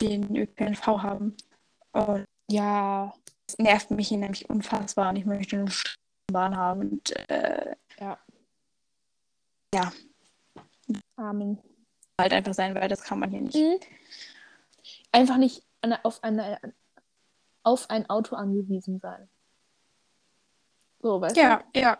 [0.00, 1.36] den ÖPNV haben.
[1.92, 3.14] Und ja,
[3.46, 5.70] es nervt mich hier nämlich unfassbar und ich möchte eine
[6.32, 7.76] Bahn haben und äh,
[9.76, 9.92] ja.
[11.16, 11.58] Amen.
[12.18, 13.56] Halt einfach sein, weil das kann man hier nicht.
[13.56, 13.78] Mhm.
[15.12, 15.62] Einfach nicht
[16.02, 16.58] auf, eine,
[17.62, 19.28] auf ein Auto angewiesen sein.
[21.00, 21.80] So, weißt ja, du?
[21.80, 21.98] Ja, ja.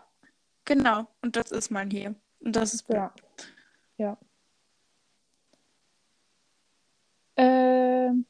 [0.65, 1.07] Genau.
[1.21, 2.15] Und das ist man hier.
[2.39, 3.13] Und das ist Ja.
[3.97, 4.17] Ja.
[7.35, 8.25] Ähm.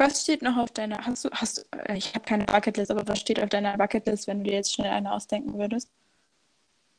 [0.00, 3.06] Was steht noch auf deiner, hast du, hast du, äh, ich habe keine Bucketlist, aber
[3.08, 5.90] was steht auf deiner Bucketlist, wenn du dir jetzt schnell eine ausdenken würdest?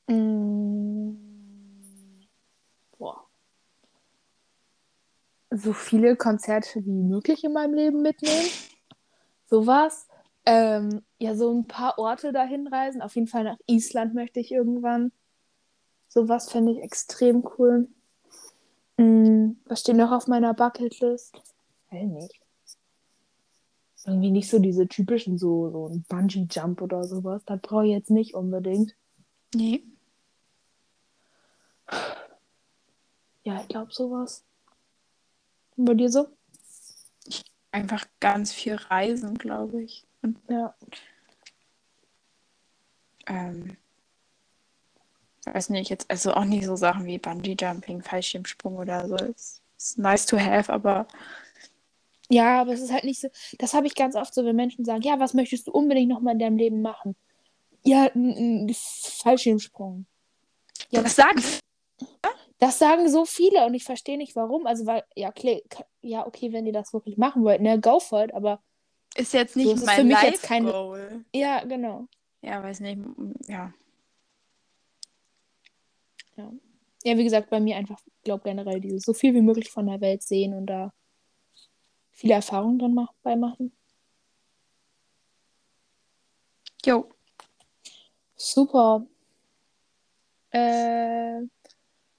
[0.08, 0.88] Mm.
[3.00, 3.26] Boah.
[5.50, 8.50] So viele Konzerte wie möglich in meinem Leben mitnehmen.
[9.50, 10.08] Sowas.
[10.46, 13.02] Ähm, ja, so ein paar Orte dahin reisen.
[13.02, 15.12] Auf jeden Fall nach Island möchte ich irgendwann.
[16.08, 17.88] Sowas fände ich extrem cool.
[18.98, 21.42] Mm, was steht noch auf meiner Bucketlist?
[21.90, 22.40] Weiß nicht.
[24.06, 27.44] Irgendwie nicht so diese typischen, so, so ein Bungee-Jump oder sowas.
[27.46, 28.96] Das brauche ich jetzt nicht unbedingt.
[29.54, 29.84] Nee.
[33.50, 34.44] Ja, ich glaube sowas.
[35.76, 36.28] Und bei dir so?
[37.72, 40.06] Einfach ganz viel reisen, glaube ich.
[40.22, 40.76] Und, ja.
[43.26, 43.76] Ähm,
[45.46, 49.16] weiß nicht, jetzt also auch nicht so Sachen wie Bungee Jumping, Fallschirmsprung oder so.
[49.16, 51.08] Es ist nice to have, aber
[52.30, 53.30] ja, aber es ist halt nicht so.
[53.58, 56.22] Das habe ich ganz oft so, wenn Menschen sagen, ja, was möchtest du unbedingt noch
[56.22, 57.16] mal in deinem Leben machen?
[57.84, 60.06] Ja, ein Fallschirmsprung.
[60.92, 61.42] Ja, das sagen.
[62.60, 64.67] Das sagen so viele und ich verstehe nicht warum.
[64.67, 65.63] Also, weil, ja, okay,
[66.02, 68.62] ja, okay, wenn ihr das wirklich machen wollt, ne, go for it, aber.
[69.15, 71.26] Ist jetzt nicht so, mein für mich jetzt kein Goal.
[71.34, 72.08] Ja, genau.
[72.41, 73.02] Ja, weiß nicht,
[73.48, 73.74] ja.
[76.36, 76.52] Ja.
[77.04, 79.88] Ja, wie gesagt, bei mir einfach, ich glaube generell dieses so viel wie möglich von
[79.88, 80.93] der Welt sehen und da
[82.12, 83.72] viele Erfahrungen dran mach bei machen.
[86.86, 87.10] Jo.
[88.36, 89.06] Super.
[90.52, 91.41] Äh,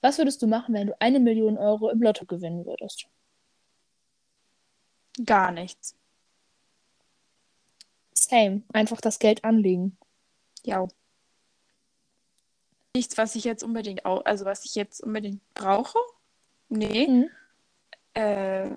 [0.01, 3.07] was würdest du machen, wenn du eine Million Euro im Lotto gewinnen würdest?
[5.25, 5.97] Gar nichts.
[8.15, 8.63] Same.
[8.73, 9.97] Einfach das Geld anlegen.
[10.65, 10.87] Ja.
[12.95, 15.99] Nichts, was ich jetzt unbedingt auch, also was ich jetzt unbedingt brauche.
[16.69, 17.07] Nee.
[17.09, 17.31] Mhm.
[18.15, 18.71] Äh,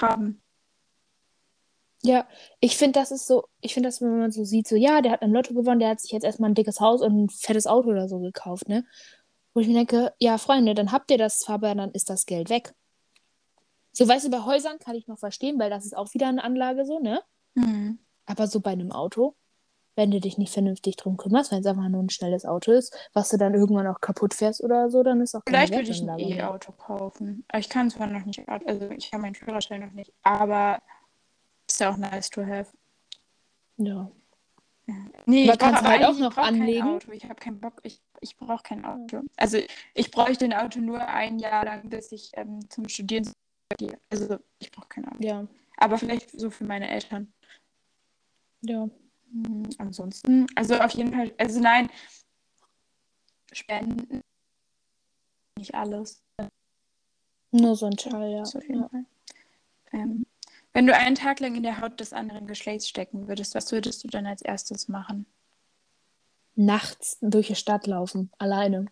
[0.00, 0.40] haben.
[2.04, 2.26] Ja,
[2.60, 5.12] ich finde, das ist so, ich finde das, wenn man so sieht, so, ja, der
[5.12, 7.66] hat im Lotto gewonnen, der hat sich jetzt erstmal ein dickes Haus und ein fettes
[7.68, 8.84] Auto oder so gekauft, ne?
[9.54, 12.26] Wo ich mir denke, ja, Freunde, dann habt ihr das zwar, aber dann ist das
[12.26, 12.74] Geld weg.
[13.92, 16.42] So, weißt du, bei Häusern kann ich noch verstehen, weil das ist auch wieder eine
[16.42, 17.22] Anlage so, ne?
[17.54, 17.98] Mhm.
[18.24, 19.36] Aber so bei einem Auto,
[19.94, 22.96] wenn du dich nicht vernünftig drum kümmerst, wenn es einfach nur ein schnelles Auto ist,
[23.12, 25.90] was du dann irgendwann auch kaputt fährst oder so, dann ist auch keine Vielleicht würde
[25.90, 26.18] ich ein.
[26.18, 27.44] E-Auto kaufen.
[27.54, 30.78] Ich kann zwar noch nicht, also ich habe meinen Führerschein noch nicht, aber
[31.68, 32.72] ist ja auch nice to have.
[33.76, 34.10] Ja.
[35.26, 36.88] Nee, Aber ich kannst du halt auch noch anlegen?
[36.88, 37.12] Auto.
[37.12, 39.22] Ich habe keinen Bock, ich, ich brauche kein Auto.
[39.36, 39.58] Also
[39.94, 43.30] ich bräuchte ein Auto nur ein Jahr lang, bis ich ähm, zum Studieren
[43.78, 43.98] gehe.
[44.10, 45.22] Also ich brauche kein Auto.
[45.22, 47.32] Ja, Aber vielleicht so für meine Eltern.
[48.62, 48.88] ja.
[49.32, 51.88] Hm, ansonsten, also auf jeden Fall, also nein,
[53.50, 54.20] Spenden,
[55.56, 56.22] nicht alles.
[57.50, 58.44] Nur so ein Teil, ja.
[58.60, 58.90] Jeden ja.
[59.92, 60.26] Ähm,
[60.72, 64.04] wenn du einen Tag lang in der Haut des anderen Geschlechts stecken würdest, was würdest
[64.04, 65.26] du dann als erstes machen?
[66.54, 68.86] Nachts durch die Stadt laufen, alleine.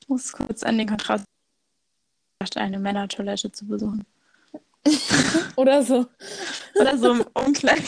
[0.00, 1.26] Ich muss kurz an den Kontrast
[2.54, 4.04] eine Männertoilette zu besuchen.
[5.56, 6.06] Oder so.
[6.74, 7.82] Oder so im Umkleid.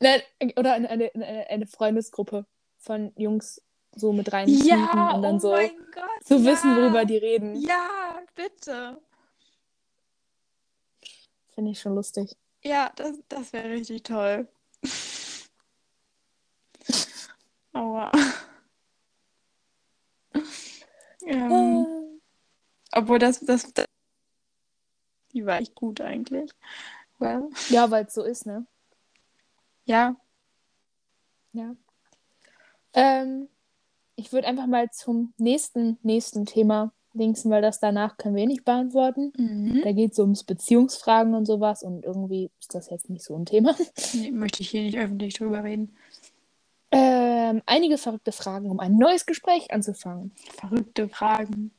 [0.00, 0.20] Nein,
[0.56, 2.46] oder eine, eine, eine eine Freundesgruppe
[2.78, 3.60] von Jungs
[3.96, 6.04] so mit rein Ja, und dann oh so, mein Gott.
[6.24, 6.44] so ja.
[6.44, 7.56] wissen, worüber die reden.
[7.56, 8.98] Ja, bitte.
[11.58, 12.36] Finde ich schon lustig.
[12.62, 14.46] Ja, das, das wäre richtig toll.
[17.72, 18.12] Aua.
[21.26, 22.20] ähm,
[22.92, 23.86] obwohl das, das, das,
[25.32, 26.52] die war echt gut eigentlich.
[27.18, 28.68] Well, Ja, weil es so ist, ne?
[29.84, 30.14] ja.
[31.50, 31.74] Ja.
[32.92, 33.48] Ähm,
[34.14, 38.64] ich würde einfach mal zum nächsten, nächsten Thema linksen, weil das danach können wir nicht
[38.64, 39.32] beantworten.
[39.36, 39.82] Mhm.
[39.84, 43.46] Da geht es ums Beziehungsfragen und sowas und irgendwie ist das jetzt nicht so ein
[43.46, 43.74] Thema.
[44.14, 45.94] Nee, möchte ich hier nicht öffentlich drüber reden.
[46.90, 50.32] Ähm, einige verrückte Fragen, um ein neues Gespräch anzufangen.
[50.58, 51.72] Verrückte Fragen.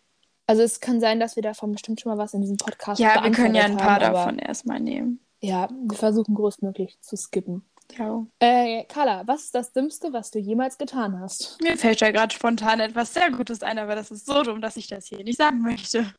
[0.45, 3.23] Also es kann sein, dass wir davon bestimmt schon mal was in diesem Podcast Ja,
[3.23, 5.19] wir können ja ein paar haben, davon erstmal nehmen.
[5.41, 7.63] Ja, wir versuchen größtmöglich zu skippen.
[7.93, 8.28] Ciao.
[8.39, 11.60] Äh, Carla, was ist das Dümmste, was du jemals getan hast?
[11.62, 14.78] Mir fällt ja gerade spontan etwas sehr Gutes ein, aber das ist so dumm, dass
[14.78, 16.13] ich das hier nicht sagen möchte.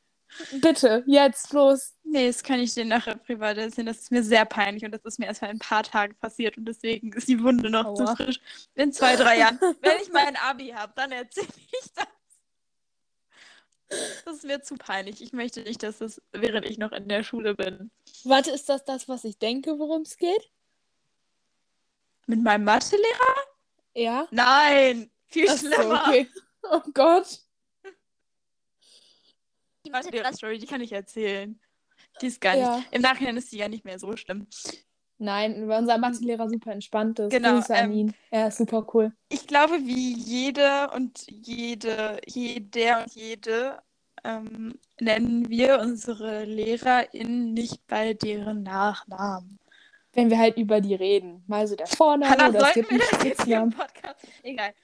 [0.61, 1.95] Bitte, jetzt los.
[2.05, 3.87] Nee, das kann ich dir nachher privat erzählen.
[3.87, 6.57] Das ist mir sehr peinlich und das ist mir erst vor ein paar Tagen passiert
[6.57, 8.17] und deswegen ist die Wunde noch zu Aua.
[8.17, 8.41] frisch.
[8.75, 12.07] In zwei, drei Jahren, wenn ich mein Abi habe, dann erzähle ich das.
[14.25, 15.21] Das ist mir zu peinlich.
[15.21, 17.91] Ich möchte nicht, dass das, während ich noch in der Schule bin,
[18.25, 20.51] Warte, ist das das, was ich denke, worum es geht?
[22.31, 23.37] Mit meinem Mathelehrer?
[23.95, 24.27] Ja.
[24.31, 26.05] Nein, viel Ach so, schlimmer.
[26.07, 26.29] okay.
[26.63, 27.41] Oh Gott.
[29.85, 31.59] Die Mathelehrer-Story, die kann ich erzählen.
[32.21, 32.63] Die ist gar nicht.
[32.63, 32.83] Ja.
[32.91, 34.47] Im Nachhinein ist die ja nicht mehr so schlimm.
[35.19, 37.31] Nein, weil unser Mathelehrer super entspannt ist.
[37.31, 38.15] Genau, Grüße an ähm, ihn.
[38.31, 39.13] Er ist super cool.
[39.29, 43.83] Ich glaube, wie jede und jede, jeder und jede
[44.25, 49.60] ähm, nennen wir unsere LehrerInnen nicht bei deren Nachnamen.
[50.13, 51.45] Wenn wir halt über die reden.
[51.47, 53.71] Mal so der Vorname Hanna, oder es gibt einen Spitznamen.
[53.71, 54.27] Podcast?
[54.43, 54.75] Egal.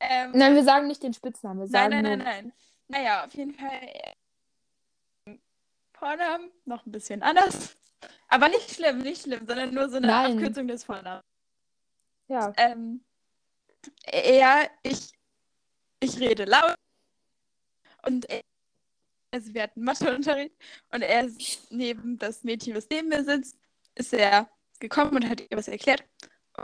[0.00, 1.68] Ähm, Nein, wir sagen nicht den Spitznamen.
[1.70, 2.52] Nein, nein, nein, nein.
[2.88, 5.36] Naja, auf jeden Fall äh,
[5.92, 7.76] Vornamen noch ein bisschen anders.
[8.28, 10.32] Aber nicht schlimm, nicht schlimm, sondern nur so eine Nein.
[10.32, 11.24] Abkürzung des Vornamens.
[12.28, 12.52] Ja.
[12.56, 13.04] Ähm,
[14.04, 15.12] er, ich,
[16.00, 16.74] ich rede laut
[18.04, 18.42] und er,
[19.30, 20.54] also wir hatten Matheunterricht
[20.90, 23.56] und er ist neben das Mädchen, was neben mir sitzt,
[23.94, 24.48] ist er
[24.82, 26.04] gekommen und hat ihr was erklärt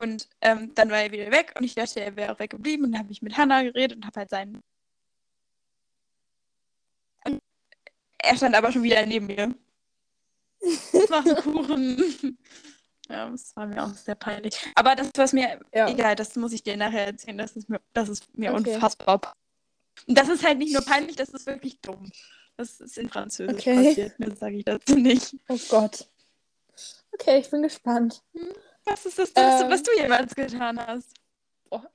[0.03, 2.93] und ähm, dann war er wieder weg und ich dachte, er wäre auch weggeblieben und
[2.93, 4.61] dann habe ich mit Hannah geredet und habe halt seinen
[7.25, 7.41] und
[8.19, 9.55] er stand aber schon wieder neben mir.
[10.61, 12.39] Das war ein Kuchen.
[13.09, 14.59] Ja, das war mir auch sehr peinlich.
[14.75, 15.89] Aber das, was mir, Ja.
[15.89, 18.75] egal, das muss ich dir nachher erzählen, das ist mir, das ist mir Okay.
[18.75, 19.33] unfassbar.
[20.07, 22.11] Und das ist halt nicht nur peinlich, das ist wirklich dumm.
[22.57, 23.89] Das ist in Französisch Okay.
[23.89, 25.37] passiert, mehr sage ich dazu nicht.
[25.49, 26.09] Oh Gott.
[27.21, 28.23] Okay, ich bin gespannt.
[28.85, 29.71] Was ist das Dümmste, Ähm.
[29.71, 31.12] was du jemals getan hast?
[31.69, 31.91] Boah,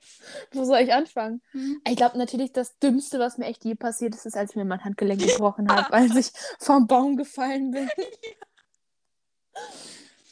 [0.52, 1.42] wo soll ich anfangen?
[1.50, 1.80] Hm.
[1.88, 4.64] Ich glaube natürlich, das Dümmste, was mir echt je passiert ist, ist, als ich mir
[4.64, 7.88] mein Handgelenk gebrochen habe, als ich vom Baum gefallen bin.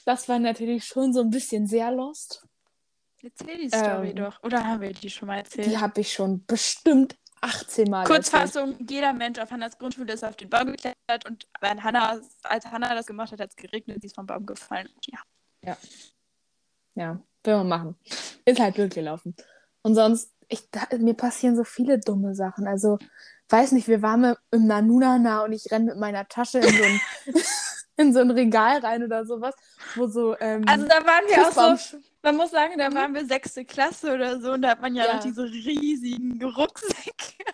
[0.04, 2.44] Das war natürlich schon so ein bisschen sehr lost.
[3.22, 4.42] Erzähl die Story Ähm, doch.
[4.42, 5.68] Oder haben wir die schon mal erzählt?
[5.68, 8.16] Die habe ich schon bestimmt 18 Mal erzählt.
[8.16, 12.66] Kurzfassung, jeder Mensch auf Hannas Grundschule ist auf den Baum geklettert und wenn Hannah, als
[12.66, 14.88] Hannah das gemacht hat, hat es geregnet, sie ist vom Baum gefallen.
[15.64, 15.76] Ja.
[16.94, 17.96] Ja, will man machen.
[18.44, 19.34] Ist halt blöd gelaufen.
[19.82, 22.66] Und sonst, ich, da, mir passieren so viele dumme Sachen.
[22.66, 22.98] Also,
[23.48, 27.00] weiß nicht, wir waren im Nanunana und ich renne mit meiner Tasche in so ein,
[27.96, 29.54] in so ein Regal rein oder sowas,
[29.94, 30.36] wo so.
[30.38, 32.94] Ähm, Also da waren wir auch so, man muss sagen, da Mhm.
[32.94, 35.14] waren wir sechste Klasse oder so und da hat man ja, Ja.
[35.14, 37.52] noch diese riesigen Rucksäcke.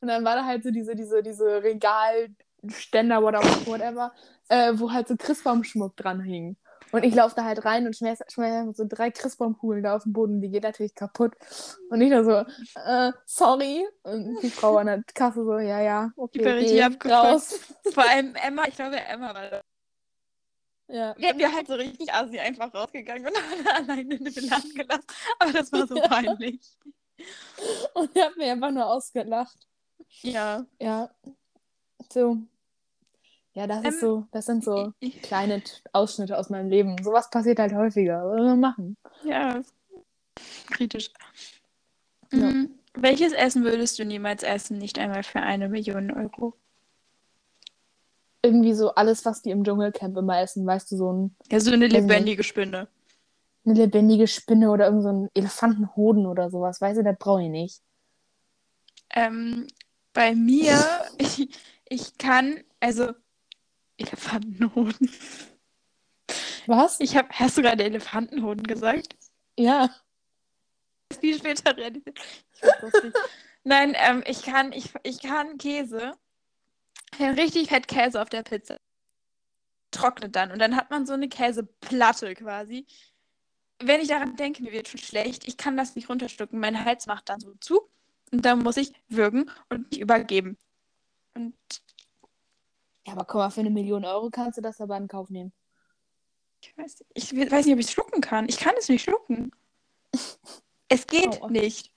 [0.00, 4.12] Und dann war da halt so diese, diese, diese Regalständer, whatever, whatever
[4.48, 6.56] äh, wo halt so Christbaumschmuck dran hing.
[6.92, 10.12] Und ich laufe da halt rein und schmeiß, schmeiß so drei Christbaumkugeln da auf den
[10.12, 11.34] Boden, die geht natürlich kaputt.
[11.90, 12.44] Und ich da so,
[12.80, 13.84] äh, sorry.
[14.02, 16.54] Und die Frau an der Kasse so, ja, ja, okay, Die war
[16.88, 17.58] richtig raus.
[17.92, 19.60] Vor allem Emma, ich glaube Emma war da.
[20.88, 21.14] Ja.
[21.16, 23.34] Wir wir halt so richtig assi einfach rausgegangen und
[23.68, 25.06] Hannah alleine in den Laden gelassen.
[25.38, 26.60] Aber das war so peinlich.
[27.94, 29.56] Und er hat mir einfach nur ausgelacht.
[30.22, 30.66] Ja.
[30.80, 31.10] Ja.
[32.12, 32.38] So.
[33.54, 35.62] Ja, das Ähm, ist so, das sind so kleine
[35.92, 37.02] Ausschnitte aus meinem Leben.
[37.02, 38.24] Sowas passiert halt häufiger.
[38.26, 38.96] Was soll man machen?
[39.22, 39.62] Ja,
[40.66, 41.10] kritisch.
[42.32, 42.38] Ja.
[42.50, 42.78] Mhm.
[42.94, 46.54] Welches Essen würdest du niemals essen, nicht einmal für eine Million Euro?
[48.44, 50.66] Irgendwie so alles, was die im Dschungelcamp immer essen.
[50.66, 51.92] Weißt du, so ein, Ja, so eine nicht.
[51.92, 52.88] lebendige Spinne.
[53.64, 56.80] eine lebendige Spinne oder irgend so ein Elefantenhoden oder sowas.
[56.80, 57.80] Weißt du, das brauche ich nicht.
[59.14, 59.66] Ähm,
[60.12, 60.78] bei mir,
[61.18, 61.48] ich,
[61.88, 63.12] ich kann, also
[63.96, 65.10] Elefantenhoden.
[66.66, 67.00] Was?
[67.00, 69.16] Ich habe, hast du gerade Elefantenhoden gesagt?
[69.58, 69.88] Ja.
[71.20, 72.18] Viel später realisiert.
[73.62, 76.12] Nein, ähm, ich kann, ich, ich kann Käse,
[77.20, 78.78] richtig fett Käse auf der Pizza.
[79.90, 82.86] Trocknet dann und dann hat man so eine Käseplatte quasi.
[83.80, 85.46] Wenn ich daran denke, mir wird schon schlecht.
[85.46, 86.58] Ich kann das nicht runterstücken.
[86.60, 87.88] Mein Hals macht dann so zu
[88.32, 90.56] und dann muss ich würgen und mich übergeben.
[91.34, 91.54] Und
[93.06, 95.52] Ja, aber guck mal, für eine Million Euro kannst du das aber in Kauf nehmen.
[96.60, 98.48] ich weiß, ich weiß nicht, ob ich es schlucken kann.
[98.48, 99.50] Ich kann es nicht schlucken.
[100.88, 101.50] Es geht Aua.
[101.50, 101.92] nicht.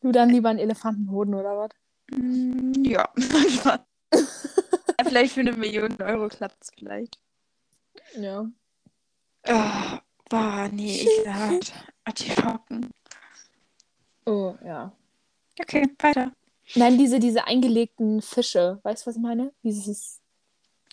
[0.00, 1.70] Du dann lieber einen Elefantenhoden oder was?
[2.16, 3.08] Mm, Ja.
[5.04, 7.18] vielleicht für eine Million Euro klappt es vielleicht.
[8.16, 8.46] Ja.
[9.48, 9.98] Oh,
[10.28, 11.60] boah, nee, ich sag.
[12.04, 12.90] Artischocken.
[14.26, 14.92] Oh, ja.
[15.60, 16.32] Okay, weiter.
[16.74, 18.78] Nein, diese, diese eingelegten Fische.
[18.82, 19.52] Weißt du, was ich meine?
[19.62, 20.20] Dieses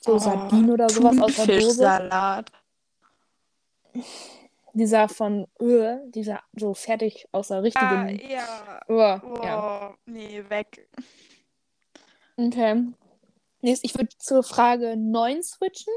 [0.01, 1.59] so Oh, Sardinen oder sowas aus der Dose.
[1.61, 2.51] Thunfischsalat.
[4.74, 8.22] Dieser von Öl, dieser so fertig aus der Ah, richtigen.
[8.30, 8.82] ja.
[8.88, 9.97] Oh, Oh, ja.
[10.05, 10.88] nee, weg.
[12.38, 12.93] Okay.
[13.61, 15.93] Nächst, ich würde zur Frage 9 switchen.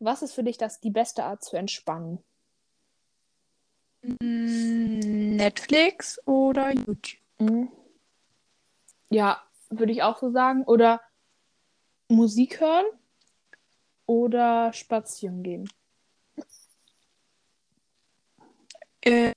[0.00, 2.22] Was ist für dich das die beste Art zu entspannen?
[4.02, 7.18] Mm, Netflix oder YouTube?
[7.38, 7.70] Mhm.
[9.10, 10.64] Ja, würde ich auch so sagen.
[10.64, 11.00] Oder
[12.08, 12.86] Musik hören
[14.06, 15.68] oder spazieren gehen.
[19.02, 19.32] Äh,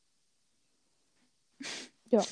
[2.10, 2.24] Ja.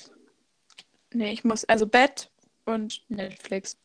[1.13, 2.31] Nee, ich muss, also Bett
[2.65, 3.77] und Netflix.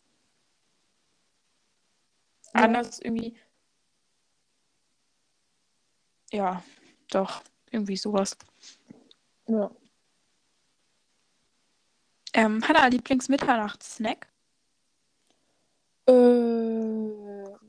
[2.55, 2.63] Ja.
[2.63, 3.37] Anders irgendwie.
[6.33, 6.63] Ja,
[7.11, 8.37] doch, irgendwie sowas.
[9.47, 9.71] Ja.
[12.33, 14.29] Ähm, Hannah, Lieblingsmitternachtssnack?
[16.07, 16.13] Äh,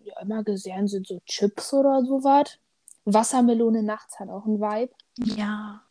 [0.03, 2.57] ja, immer gesehen sind so Chips oder sowas.
[3.05, 4.93] Wassermelone nachts hat auch einen Vibe.
[5.17, 5.83] Ja.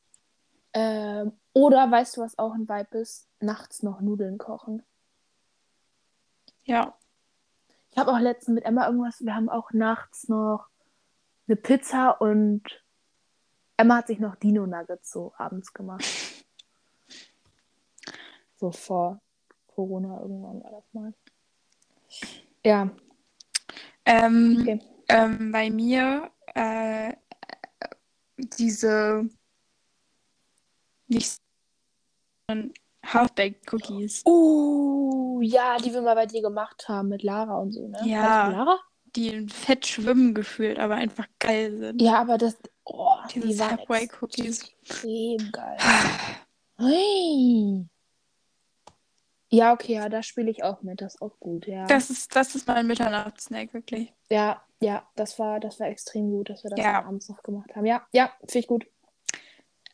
[0.72, 3.28] Ähm, oder weißt du, was auch ein Vibe ist?
[3.40, 4.82] Nachts noch Nudeln kochen.
[6.64, 6.96] Ja.
[7.90, 10.66] Ich habe auch letztens mit Emma irgendwas, wir haben auch nachts noch
[11.46, 12.62] eine Pizza und
[13.76, 16.04] Emma hat sich noch Dino-Nuggets so abends gemacht.
[18.56, 19.20] So vor
[19.66, 21.12] Corona irgendwann war das mal.
[22.64, 22.88] Ja,
[24.04, 24.80] Ähm, Okay.
[25.08, 27.12] Ähm, bei mir äh,
[28.36, 29.28] diese
[31.06, 31.40] nicht
[33.04, 34.22] Half-Baked Cookies.
[34.26, 38.00] Uh, ja, die wir mal bei dir gemacht haben mit Lara und so, ne?
[38.04, 38.48] Ja.
[38.48, 38.78] Lara?
[39.16, 42.02] die in Fett schwimmen gefühlt, aber einfach geil sind.
[42.02, 42.56] Ja, aber das.
[42.84, 44.70] Oh, Diese die Subway Cookies.
[44.82, 45.76] extrem geil.
[46.76, 47.86] Hey.
[49.48, 51.00] Ja, okay, ja, da spiele ich auch mit.
[51.00, 51.86] Das ist auch gut, ja.
[51.86, 54.12] Das ist, das ist mein Mitternachtssnack, wirklich.
[54.28, 57.02] Ja, ja, das war, das war extrem gut, dass wir das Ja.
[57.02, 57.86] abends noch gemacht haben.
[57.86, 58.86] Ja, ja, finde ich gut.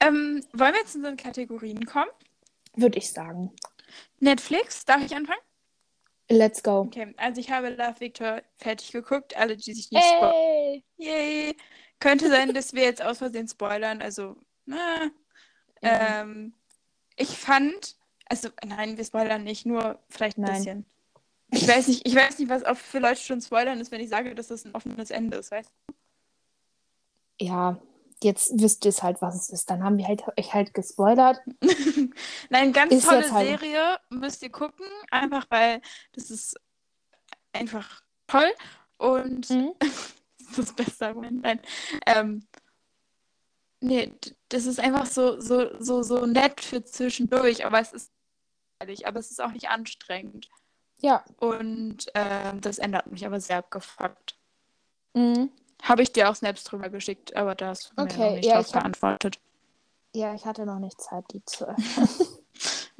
[0.01, 2.11] Ähm, wollen wir jetzt in unsere Kategorien kommen?
[2.75, 3.53] Würde ich sagen.
[4.19, 5.41] Netflix, darf ich anfangen?
[6.29, 6.81] Let's go.
[6.81, 9.37] Okay, also ich habe Love Victor fertig geguckt.
[9.37, 10.05] Alle, die sich nicht.
[10.05, 10.85] Hey.
[10.97, 11.57] Yay!
[11.99, 14.01] Könnte sein, dass wir jetzt aus Versehen spoilern.
[14.01, 15.11] Also, na,
[15.83, 16.21] Ja.
[16.23, 16.55] ähm,
[17.17, 20.55] ich fand, also nein, wir spoilern nicht, nur vielleicht ein Nein.
[20.55, 20.90] bisschen.
[21.53, 24.09] Ich weiß nicht, ich weiß nicht, was auch für Leute schon spoilern ist, wenn ich
[24.09, 25.71] sage, dass das ein offenes Ende ist, weißt
[27.41, 27.81] Ja,
[28.23, 29.71] jetzt wisst ihr es halt, was es ist.
[29.71, 31.41] Dann haben wir halt euch halt gespoilert.
[31.61, 31.69] du?
[32.51, 35.81] Nein, ganz Ist tolle halt- Serie, müsst ihr gucken, einfach weil
[36.13, 36.55] das ist
[37.53, 38.51] einfach toll
[38.99, 39.73] und Mhm.
[39.81, 41.43] das ist das beste Argument.
[41.43, 41.61] Nein.
[42.07, 42.47] Ähm,
[43.81, 44.13] nee,
[44.51, 48.13] das ist einfach so, so, so, so nett für zwischendurch, aber es ist
[49.05, 50.49] aber es ist auch nicht anstrengend.
[51.01, 51.25] Ja.
[51.39, 54.37] Und ähm, das ändert mich aber sehr abgefuckt.
[55.15, 55.51] Mhm.
[55.83, 58.45] Habe ich dir auch Snaps drüber geschickt, aber da hast du mir Okay, noch nicht
[58.45, 59.41] ja, ich hab- geantwortet.
[60.15, 62.09] Ja, ich hatte noch nicht Zeit, die zu öffnen.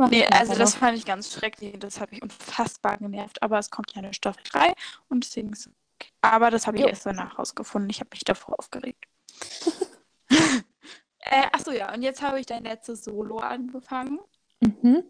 [0.09, 1.79] Nee, also das fand ich ganz schrecklich.
[1.79, 3.43] Das hat mich unfassbar genervt.
[3.43, 4.73] Aber es kommt ja eine Staffel 3
[5.11, 6.09] und deswegen ist okay.
[6.23, 6.89] Aber das habe ich Jo.
[6.89, 7.91] erst danach rausgefunden.
[7.91, 9.05] Ich habe mich davor aufgeregt.
[10.31, 11.93] äh, achso, ja.
[11.93, 14.21] Und jetzt habe ich dein letztes Solo angefangen.
[14.61, 15.05] Mhm.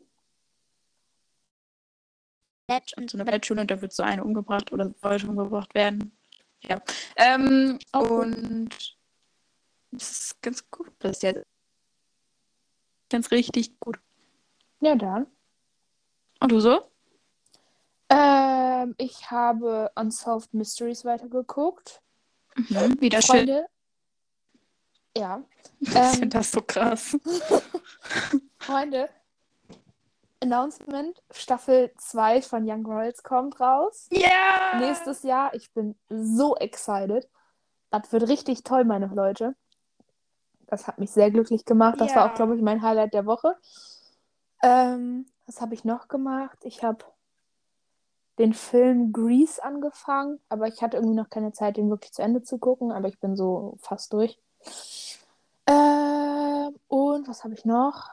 [2.96, 6.12] Und so eine Weltschule und da wird so eine umgebracht oder sollte umgebracht werden.
[6.62, 6.80] Ja.
[7.16, 8.10] Ähm, gut.
[8.10, 8.96] und
[9.92, 11.46] das ist ganz gut bis jetzt.
[13.08, 13.98] Ganz richtig gut.
[14.80, 15.26] Ja, dann.
[16.40, 16.82] Und du so?
[18.08, 22.00] Ähm, ich habe Unsolved Mysteries weitergeguckt.
[22.56, 23.00] Mhm.
[23.00, 23.36] Wieder schön.
[23.36, 23.66] Freunde.
[25.16, 25.42] Ja.
[25.80, 27.16] Ich Ähm, finde das so krass.
[28.58, 29.08] Freunde.
[30.41, 34.09] Announcement: Staffel 2 von Young Royals kommt raus.
[34.11, 34.78] Ja!
[34.78, 35.55] Nächstes Jahr.
[35.55, 37.28] Ich bin so excited.
[37.91, 39.55] Das wird richtig toll, meine Leute.
[40.66, 42.01] Das hat mich sehr glücklich gemacht.
[42.01, 42.30] Das war Ja.
[42.30, 43.57] auch, glaube ich, mein Highlight der Woche.
[44.62, 46.59] Ähm, was habe ich noch gemacht?
[46.62, 47.05] Ich habe
[48.38, 52.43] den Film Grease angefangen, aber ich hatte irgendwie noch keine Zeit, den wirklich zu Ende
[52.43, 54.38] zu gucken, aber ich bin so fast durch.
[55.66, 58.09] Ähm, und was habe ich noch?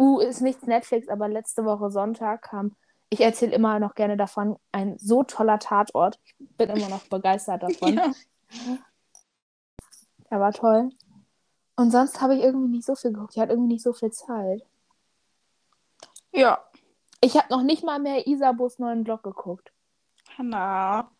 [0.00, 2.74] Uh, ist nichts Netflix, aber letzte Woche Sonntag kam,
[3.10, 6.18] ich erzähle immer noch gerne davon, ein so toller Tatort.
[6.38, 8.00] Ich bin immer noch begeistert davon.
[8.52, 8.78] Ja.
[10.28, 10.90] Er war toll.
[11.76, 13.34] Und sonst habe ich irgendwie nicht so viel geguckt.
[13.36, 14.66] Ich hatte irgendwie nicht so viel Zeit.
[16.32, 16.58] ja.
[17.20, 19.72] Ich habe noch nicht mal mehr Isabus neuen Blog geguckt.
[20.36, 21.10] Hanna.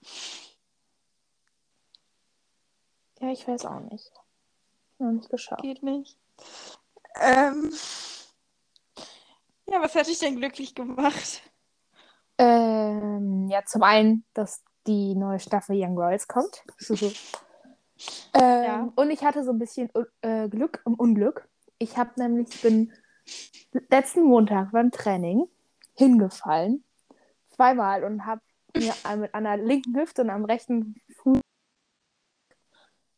[3.20, 4.10] Ja, ich weiß auch nicht.
[4.98, 5.62] Noch nicht geschafft.
[5.62, 6.18] Geht nicht.
[7.20, 7.70] Ähm.
[9.70, 11.42] Ja, was hat dich denn glücklich gemacht?
[12.38, 16.64] Ähm, ja, zum einen, dass die neue Staffel Young Royals kommt.
[18.34, 18.92] ähm, Ja.
[18.96, 19.88] Und ich hatte so ein bisschen
[20.22, 21.48] äh, Glück im Unglück.
[21.78, 22.92] Ich habe nämlich, ich bin
[23.90, 25.46] letzten Montag beim Training
[25.94, 26.82] hingefallen.
[27.50, 28.40] Zweimal und habe
[28.76, 31.38] mir mit einer linken Hüfte und am rechten Fuß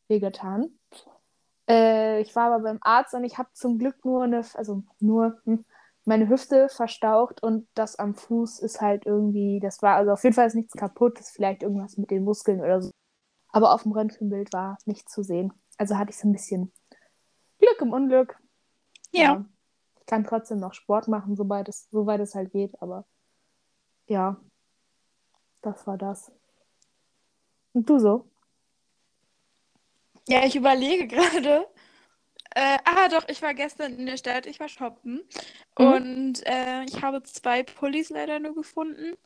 [0.09, 0.78] wehgetan.
[1.66, 5.40] Äh, ich war aber beim Arzt und ich habe zum Glück nur eine, also nur
[5.44, 5.64] hm,
[6.05, 10.34] meine Hüfte verstaucht und das am Fuß ist halt irgendwie, das war, also auf jeden
[10.34, 12.90] Fall ist nichts kaputt, ist vielleicht irgendwas mit den Muskeln oder so.
[13.48, 15.53] Aber auf dem Röntgenbild war nichts zu sehen.
[15.78, 16.72] Also hatte ich so ein bisschen
[17.59, 18.36] Glück im Unglück.
[19.12, 19.44] Ja.
[20.00, 23.05] Ich kann trotzdem noch Sport machen, soweit es, soweit es halt geht, aber
[24.07, 24.40] ja,
[25.61, 26.32] das war das.
[27.72, 28.28] Und du so?
[30.28, 31.66] Ja, ich überlege gerade.
[32.55, 35.22] Äh, ah, doch, ich war gestern in der Stadt, ich war shoppen.
[35.78, 35.86] Mhm.
[35.86, 39.16] Und äh, ich habe zwei Pullis leider nur gefunden.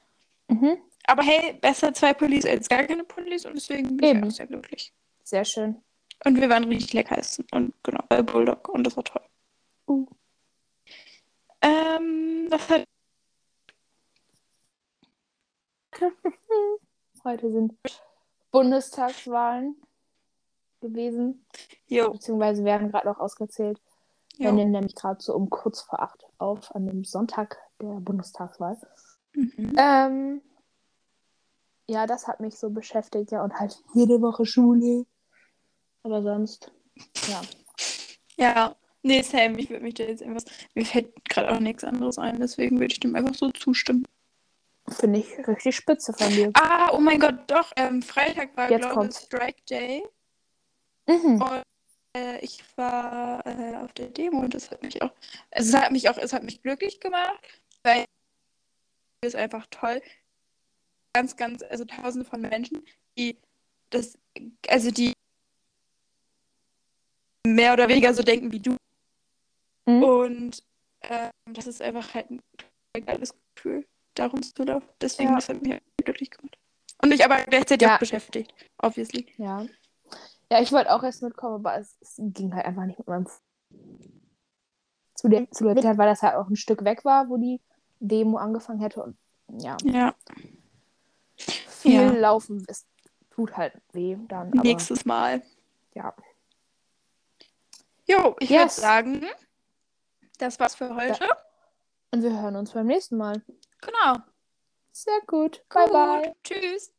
[0.48, 0.78] Mhm.
[1.06, 4.18] Aber hey, besser zwei Pullis als gar keine Pullis und deswegen bin Eben.
[4.20, 4.92] ich auch sehr glücklich.
[5.24, 5.82] Sehr schön.
[6.24, 7.46] Und wir waren richtig lecker essen.
[7.52, 8.68] Und genau, bei Bulldog.
[8.68, 9.22] Und das war toll.
[9.88, 10.06] Uh.
[11.62, 12.84] Ähm, was hat.
[17.24, 17.74] Heute sind
[18.50, 19.76] Bundestagswahlen
[20.80, 21.44] gewesen,
[21.86, 22.12] Jo.
[22.12, 23.80] beziehungsweise werden gerade noch ausgezählt.
[24.38, 28.76] Wir nehmen nämlich gerade so um kurz vor acht auf, an dem Sonntag der Bundestagswahl.
[29.32, 29.74] Mhm.
[29.78, 30.42] Ähm,
[31.88, 35.06] ja, das hat mich so beschäftigt, ja, und halt jede Woche Schule.
[36.02, 36.70] Aber sonst,
[37.28, 37.40] ja.
[38.36, 38.76] Ja.
[39.02, 40.42] Nee, Sam, ich würde mich da jetzt einfach.
[40.74, 44.04] Mir fällt gerade auch nichts anderes ein, deswegen würde ich dem einfach so zustimmen.
[44.88, 46.50] Finde ich richtig spitze von dir.
[46.54, 47.72] Ah, oh mein Gott, doch.
[47.76, 49.22] Ähm, Freitag war Jetzt Global kommt's.
[49.22, 50.04] Strike Day.
[51.06, 51.40] Mhm.
[51.42, 51.62] Und
[52.16, 55.12] äh, ich war äh, auf der Demo und das hat mich auch,
[55.50, 57.38] es hat mich auch, es hat mich glücklich gemacht,
[57.82, 58.04] weil
[59.20, 60.02] es einfach toll.
[61.12, 62.84] Ganz, ganz, also tausende von Menschen,
[63.16, 63.38] die
[63.90, 64.18] das,
[64.68, 65.12] also die
[67.46, 68.76] mehr oder weniger so denken wie du.
[69.86, 70.02] Mhm.
[70.02, 70.62] Und
[71.02, 72.42] ähm, das ist einfach halt ein
[73.06, 74.88] geiles Gefühl, darum zu laufen.
[75.00, 75.36] Deswegen, Ja.
[75.36, 76.58] das hat mich halt glücklich gemacht.
[77.02, 77.94] Und mich aber gleichzeitig Ja.
[77.94, 79.26] auch beschäftigt, obviously.
[79.38, 79.64] Ja.
[80.50, 83.24] Ja, ich wollte auch erst mitkommen, aber es, es ging halt einfach nicht mit meinem.
[83.26, 83.42] F-
[85.14, 87.60] Zu der, zu der Zeit, weil das halt auch ein Stück weg war, wo die
[87.98, 89.02] Demo angefangen hätte.
[89.02, 89.16] Und
[89.60, 90.14] ja, Ja,
[91.36, 92.10] viel Ja.
[92.12, 92.86] laufen ist,
[93.30, 94.52] tut halt weh dann.
[94.52, 95.42] Aber, nächstes Mal.
[95.94, 96.14] Ja.
[98.06, 98.76] Jo, ich Yes.
[98.78, 99.26] würde sagen,
[100.38, 101.26] das war's für heute.
[102.12, 103.42] Und wir hören uns beim nächsten Mal.
[103.80, 104.18] Genau.
[104.92, 105.64] Sehr gut.
[105.68, 105.92] Bye, Gut.
[105.92, 106.36] bye.
[106.44, 106.92] Tschüss.